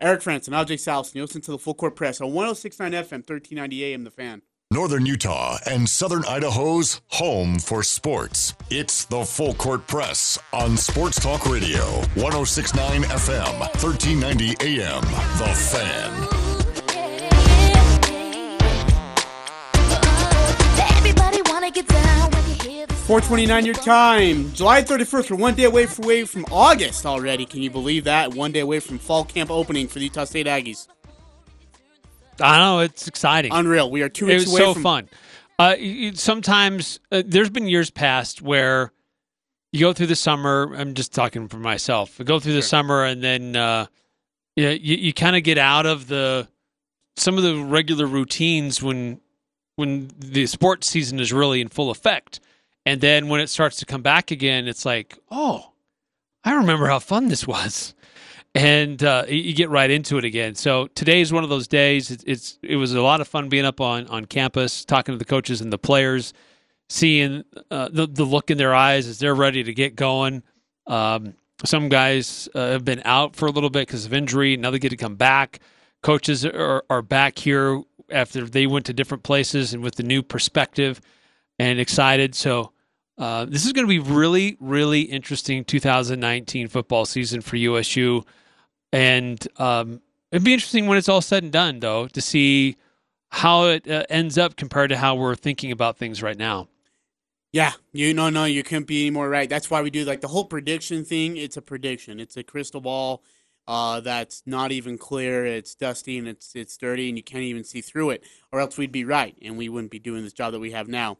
[0.00, 3.84] Eric Frandsen, Ajay Salvesen, you listen to the Full Court Press on 1069 FM, 1390
[3.84, 4.42] AM, The Fan.
[4.72, 8.54] Northern Utah and Southern Idaho's home for sports.
[8.70, 11.82] It's the Full Court Press on Sports Talk Radio,
[12.14, 15.02] 1069 FM, 1390 AM.
[15.02, 16.19] The Fan.
[23.10, 24.52] 429 your time.
[24.52, 25.32] July 31st.
[25.32, 27.44] We're one day away from, away from August already.
[27.44, 28.34] Can you believe that?
[28.34, 30.86] One day away from fall camp opening for the Utah State Aggies.
[32.40, 32.78] I know.
[32.78, 33.50] It's exciting.
[33.52, 33.90] Unreal.
[33.90, 35.08] We are two it weeks was away so from fun.
[35.58, 35.74] Uh,
[36.14, 38.92] sometimes uh, there's been years past where
[39.72, 40.72] you go through the summer.
[40.76, 42.20] I'm just talking for myself.
[42.20, 42.68] I go through the Sure.
[42.68, 43.86] summer and then uh,
[44.54, 46.46] you you, you kind of get out of the
[47.16, 49.20] some of the regular routines when
[49.74, 52.38] when the sports season is really in full effect,
[52.90, 55.70] and then when it starts to come back again, it's like, oh,
[56.42, 57.94] I remember how fun this was.
[58.52, 60.56] And uh, you- get right into it again.
[60.56, 62.10] So today is one of those days.
[62.10, 65.18] It's, it's it was a lot of fun being up on on campus, talking to
[65.20, 66.32] the coaches and the players,
[66.88, 70.42] seeing uh, the the look in their eyes as they're ready to get going.
[70.88, 74.56] Um, some guys uh, have been out for a little bit because of injury.
[74.56, 75.60] Now they get to come back.
[76.02, 80.24] Coaches are, are back here after they went to different places and with the new
[80.24, 81.00] perspective
[81.60, 82.34] and excited.
[82.34, 82.72] So
[83.20, 88.24] uh, this is going to be really, really interesting 2019 football season for USU.
[88.92, 90.00] And um,
[90.32, 92.76] it'd be interesting when it's all said and done, though, to see
[93.28, 96.68] how it uh, ends up compared to how we're thinking about things right now.
[97.52, 99.50] Yeah, you no no, you couldn't be any more right.
[99.50, 101.36] That's why we do like the whole prediction thing.
[101.36, 102.20] It's a prediction.
[102.20, 103.24] It's a crystal ball
[103.66, 105.44] uh, that's not even clear.
[105.46, 108.78] It's dusty and it's it's dirty, and you can't even see through it, or else
[108.78, 111.18] we'd be right, and we wouldn't be doing this job that we have now.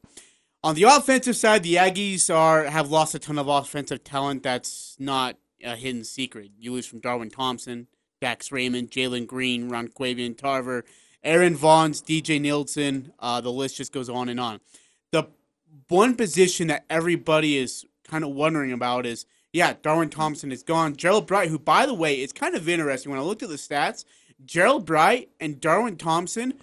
[0.63, 4.43] On the offensive side, the Aggies are have lost a ton of offensive talent.
[4.43, 6.51] That's not a hidden secret.
[6.59, 7.87] You lose from Darwin Thompson,
[8.19, 10.85] Dax Raymond, Jalen Greene, Ron Quavian Tarver,
[11.25, 13.11] Aaren Vaughns, DJ Nelson.
[13.17, 14.59] Uh, the list just goes on and on.
[15.11, 15.23] The
[15.87, 20.95] one position that everybody is kind of wondering about is yeah, Darwin Thompson is gone.
[20.95, 23.55] Gerald Bright, who by the way is kind of interesting when I looked at the
[23.55, 24.05] stats,
[24.45, 26.53] Gerald Bright and Darwin Thompson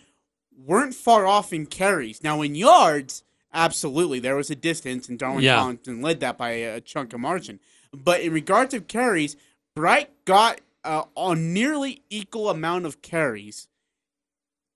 [0.56, 2.22] weren't far off in carries.
[2.22, 5.56] Now in yards, absolutely there was a distance, and Darwin Yeah.
[5.56, 7.60] Thompson led that by a, a chunk of margin.
[7.92, 9.36] But in regards of carries,
[9.74, 13.68] Bright got uh, a nearly equal amount of carries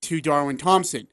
[0.02, 1.08] to Darwin Thompson.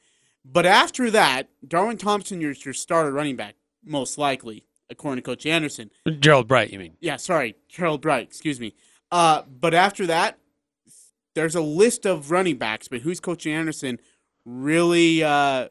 [0.45, 5.45] But after that, Darwin Thompson, your your starter running back, most likely, according to Coach
[5.45, 5.91] Anderson.
[6.19, 6.93] Gerald Bright, you mean?
[6.99, 8.73] Yeah, sorry, Gerald Bright, excuse me.
[9.11, 10.37] Uh, but after that,
[11.35, 13.99] there's a list of running backs, but who's Coach Anderson
[14.45, 15.67] really uh,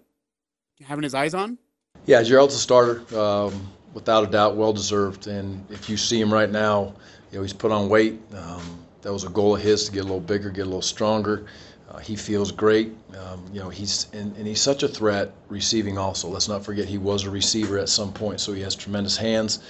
[0.82, 1.58] having his eyes on?
[2.06, 5.26] Yeah, Gerald's a starter, um, without a doubt, well deserved.
[5.26, 6.94] And if you see him right now,
[7.30, 8.18] you know he's put on weight.
[8.34, 10.82] Um, that was a goal of his to get a little bigger, get a little
[10.82, 11.46] stronger.
[11.90, 12.92] Uh, he feels great.
[13.16, 15.98] Um, you know he's and, and he's such a threat receiving.
[15.98, 19.16] Also, let's not forget he was a receiver at some point, so he has tremendous
[19.16, 19.60] hands.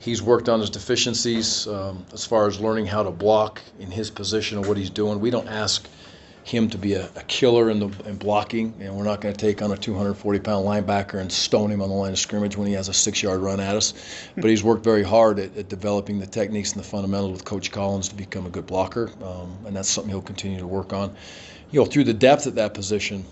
[0.00, 4.10] He's worked on his deficiencies um, as far as learning how to block in his
[4.10, 5.20] position and what he's doing.
[5.20, 5.86] We don't ask
[6.50, 9.40] him to be a, a killer in the in blocking, and we're not going to
[9.40, 12.74] take on a 240-pound linebacker and stone him on the line of scrimmage when he
[12.74, 13.94] has a six-yard run at us.
[14.36, 17.70] But he's worked very hard at, at developing the techniques and the fundamentals with Coach
[17.70, 21.14] Collins to become a good blocker, um, and that's something he'll continue to work on.
[21.70, 23.24] You know, through the depth at that position,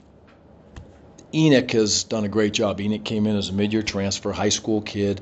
[1.34, 2.80] Enoch has done a great job.
[2.80, 5.20] Enoch came in as a mid-year transfer, high school kid.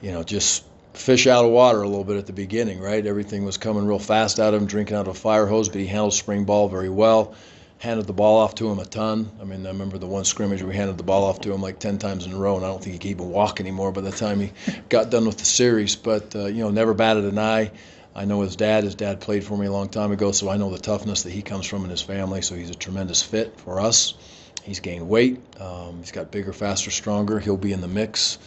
[0.00, 3.04] You know, just fish out of water a little bit at the beginning, right?
[3.04, 5.80] Everything was coming real fast out of him, drinking out of a fire hose, but
[5.80, 7.34] he handled spring ball very well.
[7.78, 9.30] Handed the ball off to him a ton.
[9.40, 11.78] I mean, I remember the one scrimmage we handed the ball off to him like
[11.78, 14.00] 10 times in a row, and I don't think he could even walk anymore by
[14.00, 14.52] the time he
[14.88, 15.96] got done with the series.
[15.96, 17.72] But, uh, you know, never batted an eye.
[18.14, 18.84] I know his dad.
[18.84, 21.30] His dad played for me a long time ago, so I know the toughness that
[21.30, 22.42] he comes from in his family.
[22.42, 24.14] So he's a tremendous fit for us.
[24.62, 25.40] He's gained weight.
[25.60, 27.38] Um, he's got bigger, faster, stronger.
[27.38, 28.38] He'll be in the mix,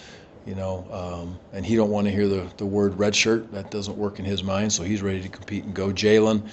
[0.47, 0.87] you know.
[0.91, 3.51] Um, and he don't want to hear the, the word red shirt.
[3.51, 4.73] That doesn't work in his mind.
[4.73, 5.89] So he's ready to compete and go.
[5.89, 6.49] Jaylen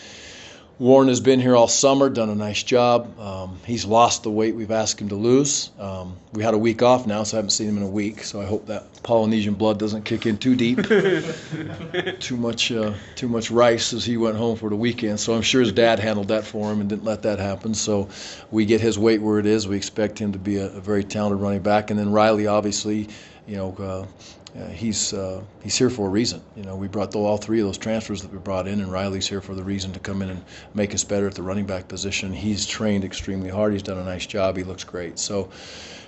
[0.81, 3.21] Warren has been here all summer, done a nice job.
[3.21, 5.71] Um, he's lost the weight we've asked him to lose.
[5.79, 8.25] Um, we had a week off now, so I haven't seen him in a week.
[8.25, 10.83] So I hope that Polynesian blood doesn't kick in too deep.
[12.19, 15.21] too much, uh, too much rice as he went home for the weekend.
[15.21, 17.75] So I'm sure his dad handled that for him and didn't let that happen.
[17.75, 18.09] So
[18.51, 19.69] we get his weight where it is.
[19.69, 21.91] We expect him to be a, a very talented running back.
[21.91, 23.11] And then Riley, obviously,
[23.47, 26.41] you know, uh, uh, he's uh, he's here for a reason.
[26.55, 28.91] You know, we brought the, all three of those transfers that we brought in, and
[28.91, 31.67] Riley's here for the reason to come in and make us better at the running
[31.67, 32.33] back position.
[32.33, 33.73] He's trained extremely hard.
[33.73, 34.57] He's done a nice job.
[34.57, 35.19] He looks great.
[35.19, 35.51] So,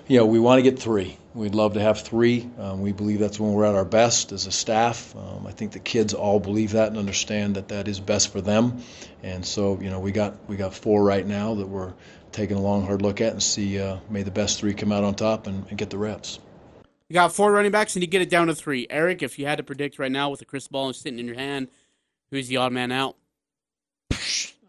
[0.06, 1.18] you know, we want to get three.
[1.34, 2.48] We'd love to have three.
[2.58, 5.14] Um, we believe that's when we're at our best as a staff.
[5.16, 8.40] Um, I think the kids all believe that and understand that that is best for
[8.40, 8.80] them.
[9.24, 11.92] And so, you know, we got we got four right now that we're
[12.30, 13.80] taking a long, hard look at and see.
[13.80, 16.38] Uh, may the best three come out on top and, and get the reps.
[17.08, 18.86] You got four running backs, and you get it down to three.
[18.90, 21.36] Eric, if you had to predict right now with the crystal ball sitting in your
[21.36, 21.68] hand,
[22.30, 23.16] who's the odd man out?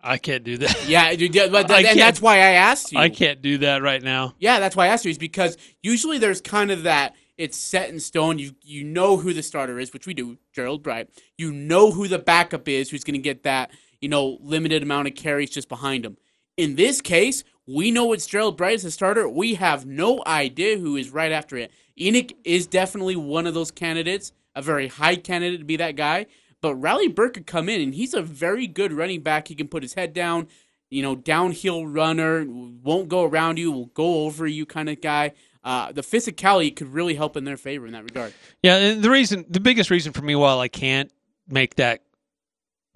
[0.04, 0.88] I can't do that.
[0.88, 3.00] Yeah, dude, but I and that's why I asked you.
[3.00, 4.36] I can't do that right now.
[4.40, 7.90] Yeah, that's why I asked you is because usually there's kind of that it's set
[7.90, 8.40] in stone.
[8.40, 11.10] You you know who the starter is, which we do, Gerald Bright.
[11.38, 15.08] You know who the backup is, who's going to get that you know limited amount
[15.08, 16.18] of carries just behind him.
[16.56, 19.28] In this case, we know it's Gerald Bright as the starter.
[19.28, 21.72] We have no idea who is right after it.
[22.00, 26.28] Enoch is definitely one of those candidates, a very high candidate to be that guy.
[26.62, 29.48] But Riley Burke could come in, and he's a very good running back.
[29.48, 30.48] He can put his head down,
[30.90, 35.34] you know, downhill runner, won't go around you, will go over you kind of guy.
[35.64, 38.34] Uh, the physicality could really help in their favor in that regard.
[38.64, 41.12] Yeah, the reason, the biggest reason for me, while I can't
[41.48, 42.02] make that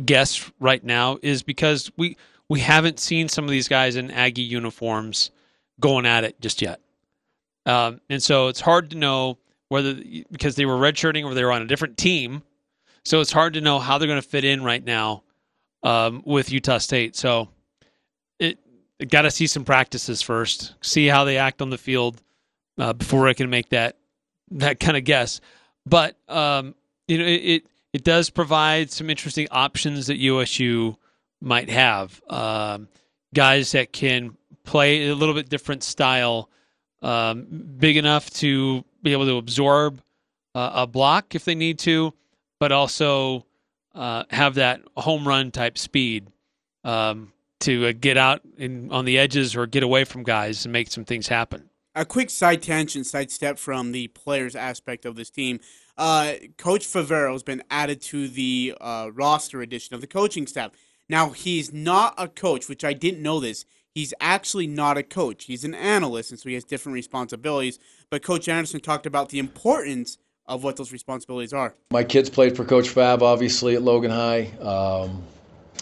[0.03, 2.17] guess right now, is because we
[2.49, 5.31] we haven't seen some of these guys in Aggie uniforms
[5.79, 6.81] going at it just yet,
[7.65, 9.37] um, and so it's hard to know
[9.69, 9.95] whether
[10.31, 12.43] because they were redshirting or they were on a different team,
[13.05, 15.23] so it's hard to know how they're going to fit in right now
[15.83, 17.15] um, with Utah State.
[17.15, 17.49] So
[19.01, 22.21] it got to see some practices first, see how they act on the field
[22.77, 23.97] uh, before I can make that
[24.51, 25.41] that kind of guess.
[25.87, 26.75] But um,
[27.07, 30.97] you know, it, it it does provide some interesting options that USU
[31.41, 32.21] might have.
[32.29, 32.89] Um,
[33.33, 36.49] guys that can play a little bit different style,
[37.01, 40.01] um, big enough to be able to absorb
[40.55, 42.13] uh, a block if they need to,
[42.59, 43.45] but also
[43.95, 46.27] uh, have that home run type speed
[46.83, 50.73] um, to uh, get out in, on the edges or get away from guys and
[50.73, 51.69] make some things happen.
[51.93, 55.59] A quick side tangent, side step from the players aspect of this team.
[55.97, 60.71] Uh, Coach Favero has been added to the uh, roster edition of the coaching staff.
[61.09, 63.65] Now he's not a coach, which I didn't know this.
[63.93, 65.45] He's actually not a coach.
[65.45, 67.77] He's an analyst, and so he has different responsibilities.
[68.09, 71.75] But Coach Anderson talked about the importance of what those responsibilities are.
[71.91, 74.51] My kids played for Coach Fab, obviously, at Logan High.
[74.61, 75.23] Um,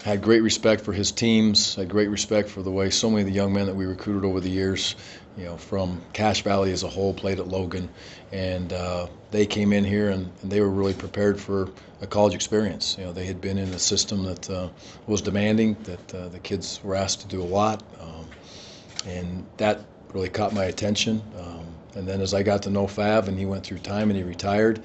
[0.04, 3.28] had great respect for his teams, had great respect for the way so many of
[3.28, 4.96] the young men that we recruited over the years,
[5.38, 7.90] you know, from Cache Valley as a whole, played at Logan.
[8.32, 11.70] And uh, they came in here and, and they were really prepared for
[12.02, 12.98] a college experience.
[12.98, 14.70] You know, they had been in a system that uh,
[15.08, 17.84] was demanding, that uh, the kids were asked to do a lot.
[18.00, 18.26] Um,
[19.06, 19.82] and that
[20.14, 21.22] really caught my attention.
[21.38, 21.66] Um,
[21.96, 24.24] and then as I got to know Fab and he went through time and he
[24.24, 24.82] retired,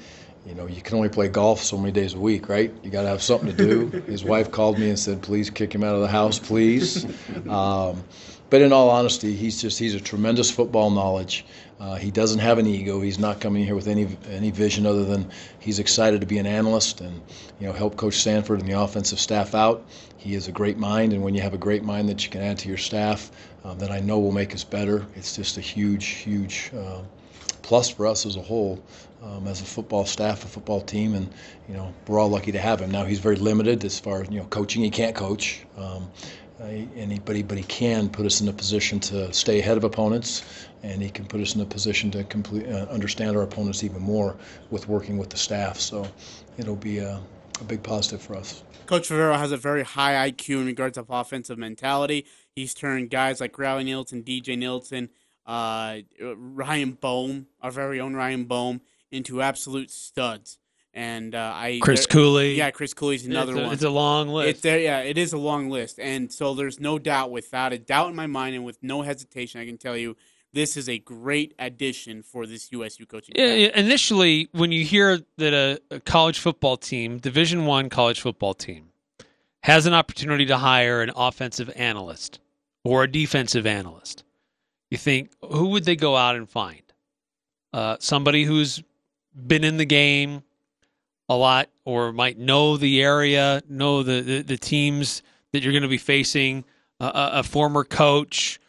[0.46, 2.72] you know, you can only play golf so many days a week, right?
[2.82, 3.86] You got to have something to do.
[4.06, 7.06] His wife called me and said, "Please kick him out of the house, please."
[7.48, 8.04] Um,
[8.50, 11.44] but in all honesty, he's just he's a tremendous football knowledge.
[11.80, 13.00] Uh, he doesn't have an ego.
[13.00, 16.46] He's not coming here with any any vision other than he's excited to be an
[16.46, 17.20] analyst and
[17.58, 19.84] you know help Coach Sanford and the offensive staff out.
[20.16, 22.40] He is a great mind, and when you have a great mind that you can
[22.40, 23.30] add to your staff,
[23.64, 25.04] uh, that I know will make us better.
[25.14, 26.70] It's just a huge, huge.
[26.76, 27.02] Uh,
[27.64, 28.78] plus for us as a whole,
[29.22, 31.28] um, as a football staff, a football team, and
[31.68, 32.90] you know we're all lucky to have him.
[32.90, 34.82] Now he's very limited as far as you know coaching.
[34.82, 36.10] He can't coach, um,
[36.62, 41.02] he, but he can put us in a position to stay ahead of opponents, and
[41.02, 44.36] he can put us in a position to complete uh, understand our opponents even more
[44.70, 45.78] with working with the staff.
[45.78, 46.06] So
[46.58, 47.20] it'll be a,
[47.60, 48.62] a big positive for us.
[48.86, 52.26] Coach Favero has a very high IQ in regards of offensive mentality.
[52.54, 55.08] He's turned guys like Riley Nelson, DJ Nelson,
[55.46, 60.58] uh, Ryan Bohm, our very own Ryan Bohm, into absolute studs.
[60.96, 62.54] And uh, I Chris Cooley.
[62.54, 63.72] yeah, Chris Cooley's another it's a, one.
[63.72, 64.48] It's a long list.
[64.48, 67.78] It's there, yeah, it is a long list, and so there's no doubt, without a
[67.78, 70.16] doubt in my mind, and with no hesitation, I can tell you
[70.52, 73.34] this is a great addition for this USU coaching.
[73.36, 78.20] Yeah, yeah, initially, when you hear that a, a college football team, Division One college
[78.20, 78.90] football team,
[79.64, 82.38] has an opportunity to hire an offensive analyst
[82.84, 84.22] or a defensive analyst,
[84.90, 86.82] you think who would they go out and find?
[87.72, 88.82] Uh, somebody who's
[89.34, 90.44] been in the game
[91.28, 95.22] a lot, or might know the area, know the the, the teams
[95.52, 96.64] that you're going to be facing.
[97.00, 98.60] Uh, a, former coach.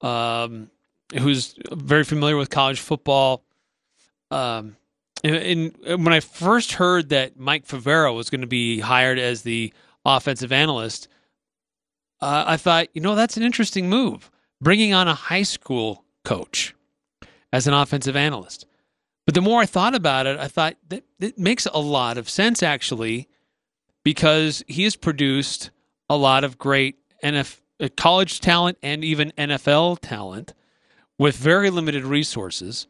[0.00, 0.68] Um,
[1.16, 3.44] who's very familiar with college football.
[4.30, 4.76] Um,
[5.24, 9.42] and, and when I first heard that Mike Favero was going to be hired as
[9.42, 9.72] the
[10.04, 11.08] offensive analyst,
[12.20, 14.30] uh, I thought, you know, that's an interesting move,
[14.60, 16.74] bringing on a high school coach
[17.52, 18.66] as an offensive analyst.
[19.28, 22.30] But the more I thought about it, I thought that it makes a lot of
[22.30, 23.28] sense actually,
[24.02, 25.70] because he has produced
[26.08, 30.54] a lot of great NF uh, college talent and even NFL talent
[31.18, 32.86] with very limited resources.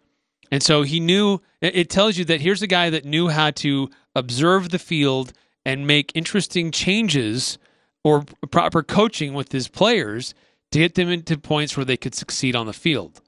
[0.53, 3.91] And so he knew it tells you that here's a guy that knew how to
[4.15, 5.33] observe the field
[5.67, 7.59] and make interesting changes
[8.05, 8.23] or
[8.53, 10.35] proper coaching with his players
[10.71, 13.21] to get them into points where they could succeed on the field.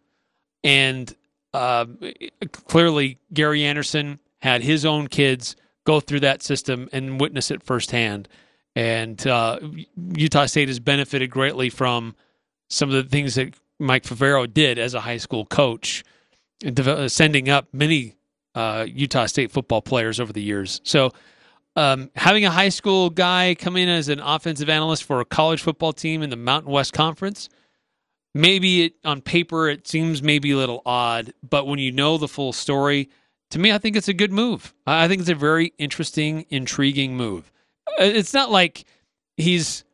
[0.63, 1.13] And
[1.53, 1.87] uh,
[2.53, 8.29] clearly, Gary Anderson had his own kids go through that system and witness it firsthand.
[8.77, 9.59] And uh,
[10.15, 12.15] Utah State has benefited greatly from
[12.69, 16.05] some of the things that Mike Favero did as a high school coach,
[17.09, 18.15] sending up many
[18.55, 20.81] uh, Utah State football players over the years.
[20.85, 21.11] So,
[21.77, 25.63] um, having a high school guy come in as an offensive analyst for a college
[25.63, 27.49] football team in the Mountain West Conference,
[28.35, 32.29] maybe it, on paper it seems maybe a little odd, but when you know the
[32.29, 33.09] full story,
[33.51, 34.73] to me, I think it's a good move.
[34.87, 37.51] I think it's a very interesting, intriguing move.
[37.89, 38.85] Uh, It's not like
[39.37, 39.85] he's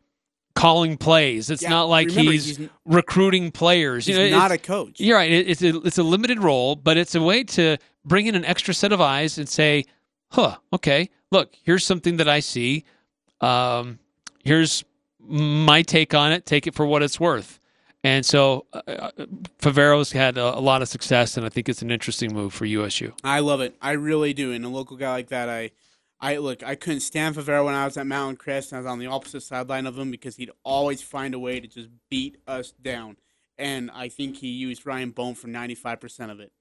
[0.54, 1.48] calling plays.
[1.50, 4.06] It's Yeah, not like remember, he's, he's- recruiting players.
[4.06, 5.00] He's You know, not a coach.
[5.00, 5.30] You're right.
[5.30, 8.72] It's a it's a limited role, but it's a way to bring in an extra
[8.74, 9.84] set of eyes and say,
[10.32, 12.84] "Huh, okay, look, here's something that I see.
[13.40, 13.98] Um,
[14.44, 14.84] here's
[15.20, 16.46] my take on it.
[16.46, 17.58] Take it for what it's worth."
[18.06, 19.10] And so, uh,
[19.58, 22.64] Favero's had a, a lot of success, and I think it's an interesting move for
[22.64, 23.12] USU.
[23.24, 23.74] I love it.
[23.82, 24.52] I really do.
[24.52, 25.72] And a local guy like that, I,
[26.20, 26.62] I look.
[26.62, 28.70] I couldn't stand Favero when I was at Mountain Crest.
[28.70, 31.58] And I was on the opposite sideline of him because he'd always find a way
[31.58, 33.16] to just beat us down.
[33.58, 36.52] And I think he used Ryan Bone for ninety five percent of it.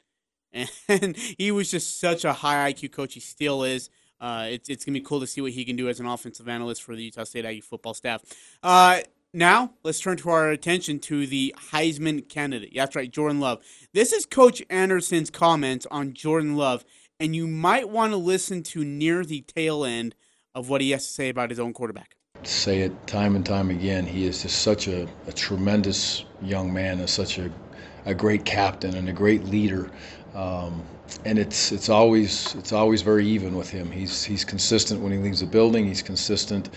[0.88, 3.14] And he was just such a high IQ coach.
[3.14, 3.92] He still is.
[4.20, 6.50] Uh, it's it's gonna be cool to see what he can do as an offensive
[6.50, 8.24] analyst for the Utah State Aggie football staff.
[8.64, 9.02] Uh,
[9.36, 12.72] now let's turn to our attention to the Heisman candidate.
[12.76, 13.64] That's right, Jordan Love.
[13.94, 16.86] This is Coach Anderson's comments on Jordan Love,
[17.20, 20.16] and you might want to listen to near the tail end
[20.56, 22.16] of what he has to say about his own quarterback.
[22.44, 24.06] say it time and time again.
[24.06, 27.52] He is just such a, a tremendous young man and such a,
[28.06, 29.92] a great captain and a great leader.
[30.34, 30.84] Um,
[31.24, 33.92] and it's it's always it's always very even with him.
[33.92, 35.86] He's he's consistent when he leaves the building.
[35.86, 36.70] He's consistent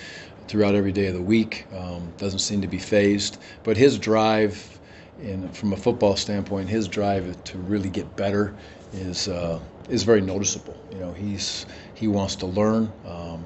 [0.49, 1.67] throughout every day of the week.
[1.77, 3.39] Um, doesn't seem to be phased.
[3.63, 4.79] But his drive,
[5.23, 8.55] in from a football standpoint, his drive to really get better
[8.93, 10.77] is uh, is very noticeable.
[10.91, 12.93] You know, he's he wants to learn.
[13.07, 13.45] Um,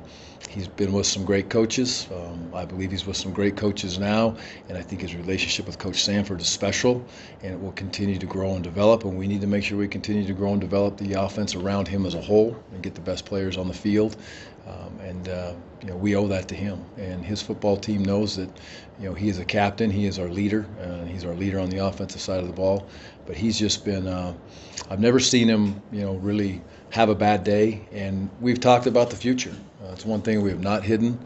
[0.53, 2.07] He's been with some great coaches.
[2.14, 4.36] Um, I believe he's with some great coaches now,
[4.68, 7.03] and I think his relationship with Coach Sanford is special,
[7.42, 9.05] and it will continue to grow and develop.
[9.05, 11.88] And we need to make sure we continue to grow and develop the offense around
[11.88, 14.14] him as a whole, and get the best players on the field.
[14.66, 16.84] Um, and uh, you know, we owe that to him.
[16.96, 18.48] And his football team knows that,
[19.00, 19.90] you know, he is a captain.
[19.90, 20.66] He is our leader.
[20.80, 22.86] Uh, he's our leader on the offensive side of the ball.
[23.26, 24.06] But he's just been.
[24.06, 24.34] Uh,
[24.90, 26.60] I've never seen him, you know, really
[26.90, 27.80] have a bad day.
[27.92, 29.54] And we've talked about the future.
[29.82, 31.18] Uh, it's one thing we have not hidden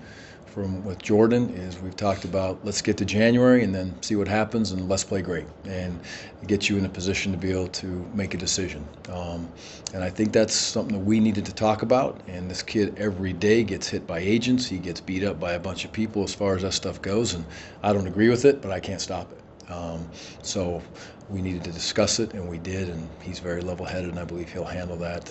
[0.57, 4.27] from with Jordan is we've talked about let's get to January and then see what
[4.27, 6.01] happens and let's play great and
[6.47, 8.83] get you in a position to be able to make a decision.
[9.11, 9.53] Um,
[9.93, 12.23] and I think that's something that we needed to talk about.
[12.27, 14.65] And this kid every day gets hit by agents.
[14.65, 17.35] He gets beat up by a bunch of people as far as that stuff goes.
[17.35, 17.45] And
[17.83, 19.71] I don't agree with it, but I can't stop it.
[19.71, 20.09] Um,
[20.41, 20.83] so
[21.29, 22.89] we needed to discuss it, and we did.
[22.89, 25.31] And he's very level-headed, and I believe he'll handle that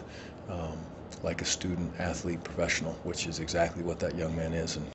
[0.50, 0.78] um,
[1.24, 4.76] like a student, athlete, professional, which is exactly what that young man is.
[4.76, 4.86] And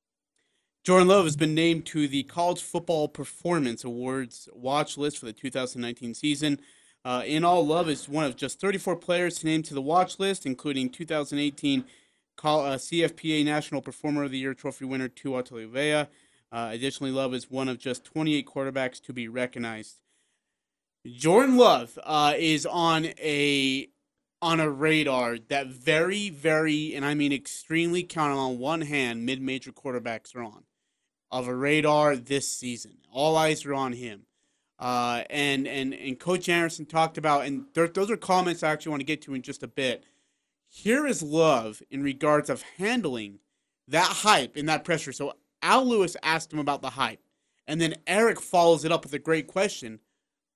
[0.82, 5.32] Jordan Love has been named to the College Football Performance Awards watch list for the
[5.34, 6.58] 2019 season.
[7.04, 10.46] Uh, in all, Love is one of just 34 players named to the watch list,
[10.46, 11.84] including 2018
[12.38, 16.08] Col- uh, CFPA National Performer of the Year trophy winner Tua Tagovailoa.
[16.50, 19.96] Uh, additionally, Love is one of just 28 quarterbacks to be recognized.
[21.06, 23.86] Jordan Love uh, is on a
[24.40, 29.42] on a radar that very, very, and I mean extremely counted on one hand, mid
[29.42, 30.64] major quarterbacks are on
[31.30, 32.98] of a radar this season.
[33.12, 34.26] All eyes are on him.
[34.78, 38.90] Uh, and, and, and Coach Anderson talked about, and there, those are comments I actually
[38.90, 40.04] want to get to in just a bit.
[40.68, 43.40] Here is love in regards of handling
[43.88, 45.12] that hype and that pressure.
[45.12, 47.20] So Al Lewis asked him about the hype,
[47.66, 50.00] and then Eric follows it up with a great question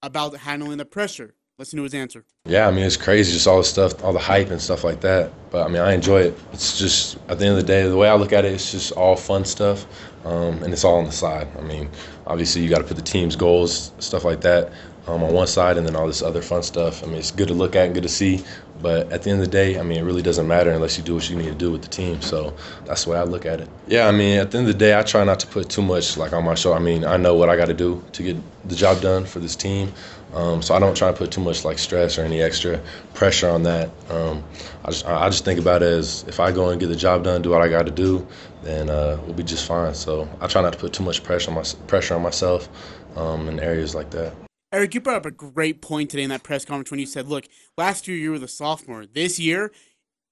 [0.03, 1.35] about handling the pressure.
[1.57, 2.25] Listen to his answer.
[2.47, 5.01] Yeah, I mean it's crazy, just all the stuff, all the hype and stuff like
[5.03, 5.31] that.
[5.51, 6.39] But I mean, I enjoy it.
[6.53, 8.73] It's just at the end of the day, the way I look at it, it's
[8.73, 9.87] just all fun stuff,
[10.25, 11.47] um, and it's all on the side.
[11.57, 11.89] I mean,
[12.27, 14.73] obviously you got to put the team's goals, stuff like that,
[15.07, 17.05] um, on one side, and then all this other fun stuff.
[17.05, 18.45] I mean, it's good to look at and good to see,
[18.81, 21.05] But at the end of the day, I mean, it really doesn't matter unless you
[21.05, 22.21] do what you need to do with the team.
[22.21, 23.69] So that's the way I look at it.
[23.87, 25.83] Yeah, I mean, at the end of the day, I try not to put too
[25.83, 26.75] much like on my show.
[26.75, 28.37] I mean, I know what I got to do to get
[28.69, 29.93] the job done for this team.
[30.35, 32.81] Um, so I don't try to put too much like stress or any extra
[33.15, 33.89] pressure on that.
[34.11, 34.43] Um,
[34.85, 37.23] I just I just think about it as if I go and get the job
[37.23, 38.27] done, do what I got to do,
[38.63, 39.95] then uh, we'll be just fine.
[39.95, 42.69] So I try not to put too much pressure on my pressure on myself
[43.17, 44.35] um, in areas like that.
[44.73, 47.29] Eric, you brought up a great point today in that press conference when you said,
[47.29, 47.47] "Look,
[47.79, 49.07] last year you were the sophomore.
[49.07, 49.71] This year,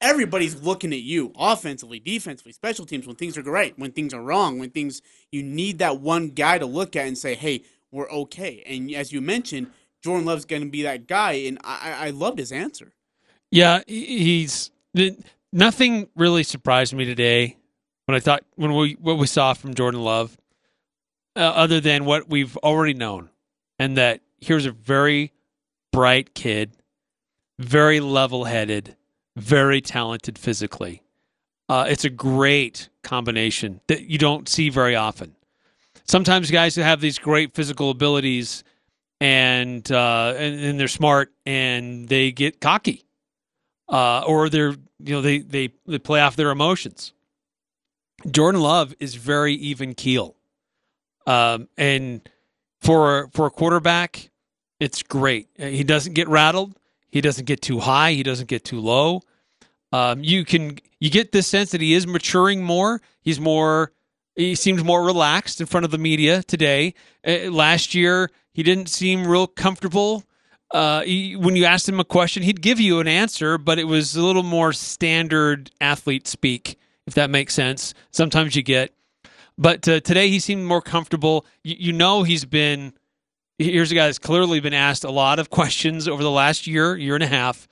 [0.00, 3.06] everybody's looking at you, offensively, defensively, special teams.
[3.06, 5.00] When things are great, when things are wrong, when things
[5.30, 9.12] you need that one guy to look at and say, "Hey, we're okay." And as
[9.12, 9.68] you mentioned,
[10.02, 12.92] Jordan Love's going to be that guy, and I, I loved his answer.
[13.50, 14.70] Yeah, he's
[15.52, 17.56] nothing really surprised me today
[18.06, 20.36] when I thought when we what we saw from Jordan Love,
[21.36, 23.30] uh, other than what we've already known,
[23.78, 25.32] and that here's a very
[25.92, 26.72] bright kid,
[27.58, 28.96] very level-headed,
[29.36, 31.02] very talented physically.
[31.68, 35.36] Uh, it's a great combination that you don't see very often.
[36.04, 38.64] Sometimes guys who have these great physical abilities
[39.22, 43.04] and uh, and, and they're smart and they get cocky,
[43.88, 47.12] uh, or they're you know they they they play off their emotions.
[48.28, 50.34] Jordan Love is very even keel,
[51.24, 52.28] um, and
[52.80, 54.28] for for a quarterback,
[54.80, 55.48] it's great.
[55.56, 56.74] He doesn't get rattled.
[57.08, 58.14] He doesn't get too high.
[58.14, 59.22] He doesn't get too low.
[59.92, 63.00] Um, you can you get this sense that he is maturing more.
[63.20, 63.92] He's more.
[64.34, 66.94] He seems more relaxed in front of the media today.
[67.26, 70.24] Uh, last year, he didn't seem real comfortable.
[70.70, 73.84] Uh, he, when you asked him a question, he'd give you an answer, but it
[73.84, 77.92] was a little more standard athlete speak, if that makes sense.
[78.10, 78.94] Sometimes you get,
[79.58, 81.44] but uh, today he seemed more comfortable.
[81.62, 82.94] You, you know, he's been
[83.58, 86.96] here's a guy that's clearly been asked a lot of questions over the last year,
[86.96, 87.68] year and a half,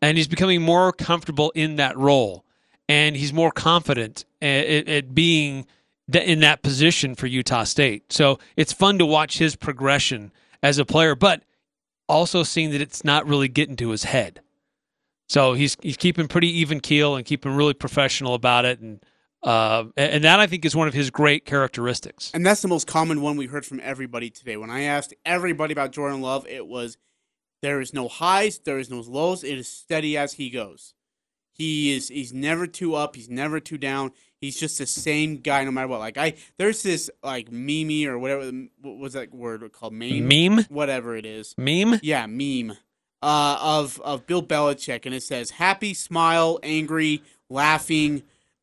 [0.00, 2.44] and he's becoming more comfortable in that role,
[2.88, 5.66] and he's more confident at, at, at being
[6.14, 8.12] in that position for Utah State.
[8.12, 10.32] So it's fun to watch his progression
[10.62, 11.42] as a player, but
[12.08, 14.40] also seeing that it's not really getting to his head.
[15.28, 19.04] So he's he's keeping pretty even keel and keeping really professional about it, and
[19.42, 22.30] uh, and that I think is one of his great characteristics.
[22.32, 24.56] And that's the most common one we heard from everybody today.
[24.56, 26.96] When I asked everybody about Jordan Love, it was
[27.60, 29.44] there is no highs, there is no lows.
[29.44, 30.94] It is steady as he goes.
[31.52, 34.12] He is he's never too up, he's never too down.
[34.40, 35.98] He's just the same guy no matter what.
[35.98, 38.50] Like I, there's this like meme or whatever.
[38.80, 39.92] What was that word called?
[39.92, 40.28] Meme.
[40.28, 40.64] Meme.
[40.68, 41.54] Whatever it is.
[41.58, 41.98] Meme.
[42.02, 42.76] Yeah, meme.
[43.20, 48.22] Uh, of of Bill Belichick, and it says happy, smile, angry, laughing,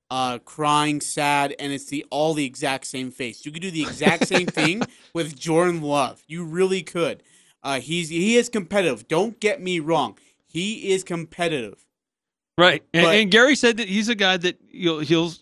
[0.10, 3.46] uh, crying, sad, and it's the all the exact same face.
[3.46, 4.82] You could do the exact same thing
[5.14, 6.24] with Jordan Love.
[6.26, 7.22] You really could.
[7.62, 9.10] Uh, he's he is competitive.
[9.10, 10.18] Don't get me wrong.
[10.46, 11.86] He is competitive.
[12.58, 15.34] Right, and, but, and Gary said that he's a guy that you'll, he'll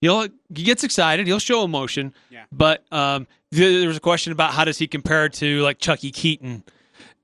[0.00, 0.22] he'll
[0.54, 1.26] he gets excited.
[1.26, 2.14] He'll show emotion.
[2.30, 2.44] Yeah.
[2.52, 6.64] But um, there was a question about how does he compare to like Chuckie Keeton,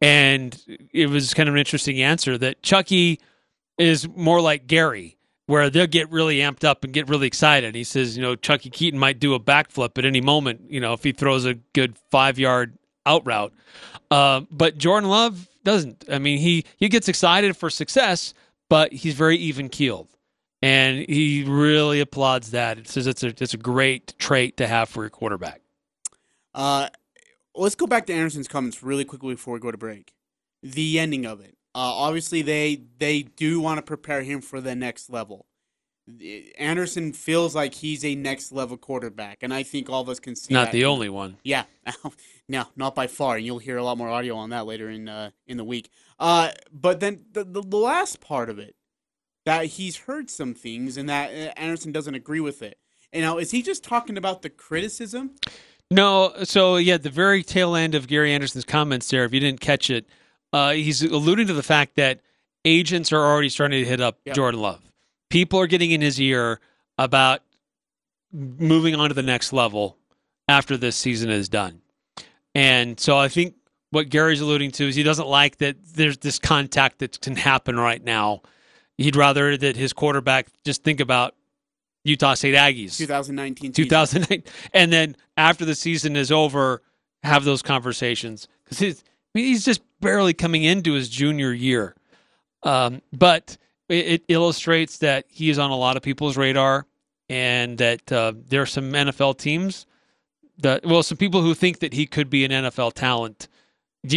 [0.00, 0.58] and
[0.92, 3.20] it was kind of an interesting answer that Chuckie
[3.78, 5.16] is more like Gary,
[5.46, 7.74] where they'll get really amped up and get really excited.
[7.74, 10.92] He says, you know, Chuckie Keeton might do a backflip at any moment, you know,
[10.92, 13.52] if he throws a good five yard out route.
[14.10, 16.04] Uh, but Jordan Love doesn't.
[16.10, 18.34] I mean, he he gets excited for success,
[18.68, 20.08] but he's very even keeled
[20.62, 22.78] and he really applauds that.
[22.78, 25.60] It says it's a it's a great trait to have for your quarterback.
[26.54, 26.88] Uh,
[27.54, 30.14] let's go back to Anderson's comments really quickly before we go to break.
[30.62, 31.56] The ending of it.
[31.74, 35.46] Uh, obviously, they they do want to prepare him for the next level.
[36.56, 40.36] Anderson feels like he's a next level quarterback, and I think all of us can
[40.36, 40.54] see.
[40.54, 40.72] Not that.
[40.72, 41.36] the only one.
[41.42, 41.64] Yeah,
[42.48, 45.08] no, not by far, and you'll hear a lot more audio on that later in
[45.08, 45.90] uh, in the week.
[46.18, 48.76] Uh, but then the, the the last part of it
[49.46, 52.78] that he's heard some things and that uh, Anderson doesn't agree with it.
[53.12, 55.30] And now, is he just talking about the criticism?
[55.90, 56.34] No.
[56.42, 59.88] So, yeah, the very tail end of Gary Anderson's comments there, if you didn't catch
[59.88, 60.06] it,
[60.52, 62.20] uh, he's alluding to the fact that
[62.64, 64.34] agents are already starting to hit up yep.
[64.34, 64.82] Jordan Love.
[65.30, 66.60] People are getting in his ear
[66.98, 67.42] about
[68.32, 69.96] moving on to the next level
[70.48, 71.80] after this season is done.
[72.54, 73.54] And so I think
[73.90, 77.78] what Gary's alluding to is he doesn't like that there's this contact that can happen
[77.78, 78.42] right now
[78.98, 81.34] He'd rather that his quarterback just think about
[82.04, 84.42] Utah State Aggies 2019 2009
[84.72, 86.82] and then after the season is over
[87.22, 91.94] have those conversations cuz he's he's just barely coming into his junior year.
[92.62, 93.56] Um, but
[93.88, 96.86] it, it, illustrates that he is on a lot of people's radar
[97.28, 99.86] and that uh, there are some NFL teams
[100.58, 103.48] that well some people who think that he could be an NFL talent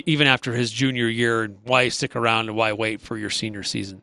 [0.06, 3.64] even after his junior year and why stick around and why wait for your senior
[3.64, 4.02] season.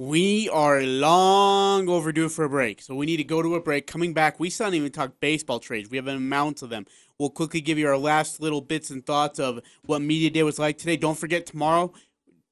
[0.00, 3.86] We are long overdue for a break, so we need to go to a break.
[3.86, 5.90] Coming back, we still haven't even talked baseball trades.
[5.90, 6.86] We have an amount of them.
[7.18, 10.58] We'll quickly give you our last little bits and thoughts of what media day was
[10.58, 10.96] like today.
[10.96, 11.92] Don't forget tomorrow.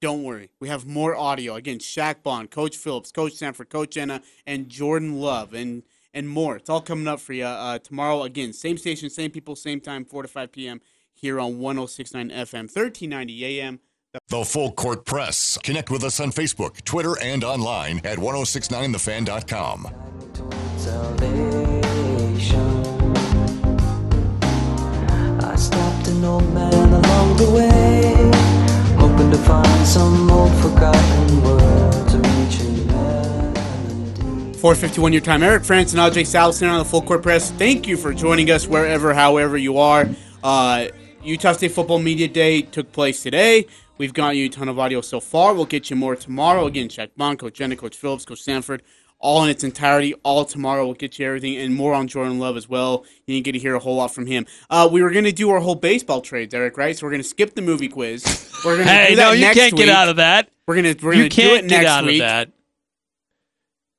[0.03, 1.55] Don't worry, we have more audio.
[1.55, 6.57] Again, Shaq Bond, Coach Phillips, Coach Sanford, Coach Ena, and Jordan Love, and and more.
[6.57, 8.25] It's all coming up for you uh, tomorrow.
[8.25, 10.83] Again, same station, same people, same time, 4 to 5 p.m.
[11.15, 13.81] here on 106.9 FM, 1390 AM.
[14.27, 15.59] The Full Court Press.
[15.63, 19.89] Connect with us on Facebook, Twitter, and online at 1069thefan.com.
[20.77, 21.81] salvation.
[25.41, 28.31] I stopped an old man along the way,
[28.99, 34.59] hoping to find some old forgotten words of ancient melody.
[34.59, 35.43] 451 your time.
[35.43, 37.51] Eric Frandsen and Ajay Salvesen on the Full Court Press.
[37.53, 40.09] Thank you for joining us wherever, however you are.
[40.43, 40.89] Uh,
[41.23, 43.67] Utah State Football Media Day took place today.
[43.99, 45.55] We've got you a ton of audio so far.
[45.55, 46.67] We'll get you more tomorrow.
[46.67, 48.83] Again, Shaq Bond, Coach Ena, Coach Phillips, Coach Sanford,
[49.19, 50.85] all in its entirety, all tomorrow.
[50.87, 53.05] We'll get you everything and more on Jordan Love as well.
[53.27, 54.47] You didn't get to hear a whole lot from him.
[54.71, 56.97] Uh, we were going to do our whole baseball trades, Eric, right?
[56.97, 58.25] So we're going to skip the movie quiz.
[58.65, 59.87] We're going to Hey, do that no, you next can't week.
[59.87, 60.49] get out of that.
[60.67, 62.23] We're going to we're You going to do can't it get next out week.
[62.23, 62.51] of that.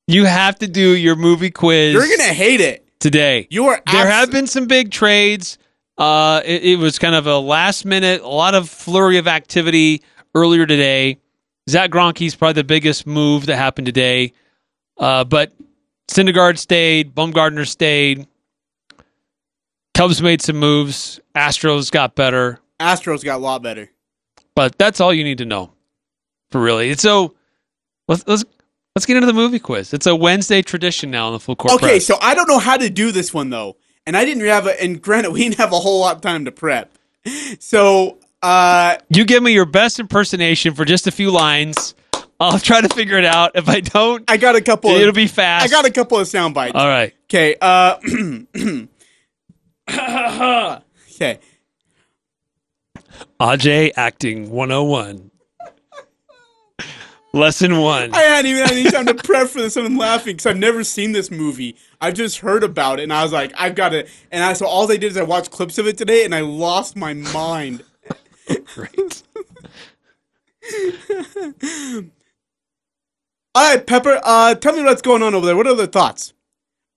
[0.08, 2.86] You have to do your movie quiz You're going to hate it.
[3.00, 3.48] today.
[3.50, 5.58] You are there have been some big trades.
[6.00, 10.02] Uh, it, it was kind of a last minute, a lot of flurry of activity
[10.34, 11.20] earlier today.
[11.70, 14.34] Zack Greinke's probably the biggest move that happened today.
[14.98, 15.52] Uh, but
[16.10, 18.26] Syndergaard stayed, Bumgarner stayed.
[19.94, 21.20] Cubs made some moves.
[21.36, 23.90] Astros got better, Astros got a lot better.
[24.56, 25.72] but that's all you need to know,
[26.52, 26.90] for really.
[26.90, 27.36] It's so
[28.08, 28.46] let's let's
[28.96, 29.94] let's get into the movie quiz.
[29.94, 31.74] It's a Wednesday tradition now on the full court.
[31.76, 32.06] Okay, press.
[32.06, 33.76] so I don't know how to do this one though,
[34.10, 34.82] and I didn't have a.
[34.82, 36.92] And granted, we didn't have a whole lot of time to prep.
[37.60, 41.94] So, uh, You give me your best impersonation for just a few lines.
[42.40, 43.52] I'll try to figure it out.
[43.56, 44.90] If I don't, I got a couple.
[44.92, 45.66] it'll of, be fast.
[45.66, 46.74] I got a couple of sound bites.
[46.74, 47.14] All right.
[47.26, 47.56] Okay.
[47.62, 47.98] Uh,
[49.90, 51.40] okay.
[53.40, 55.32] Aj acting 101.
[57.32, 58.14] Lesson one.
[58.14, 60.84] I hadn't even had any time to prep for this, I'm laughing because I've never
[60.84, 61.76] seen this movie.
[62.02, 64.10] I've just heard about it, and I was like, I've got it.
[64.32, 66.42] And I so all they did is I watched clips of it today, and I
[66.42, 67.84] lost my mind.
[68.74, 69.24] Great.
[73.56, 74.20] All right, Pepper.
[74.24, 75.56] Uh, tell me what's going on over there.
[75.56, 76.34] What are the thoughts?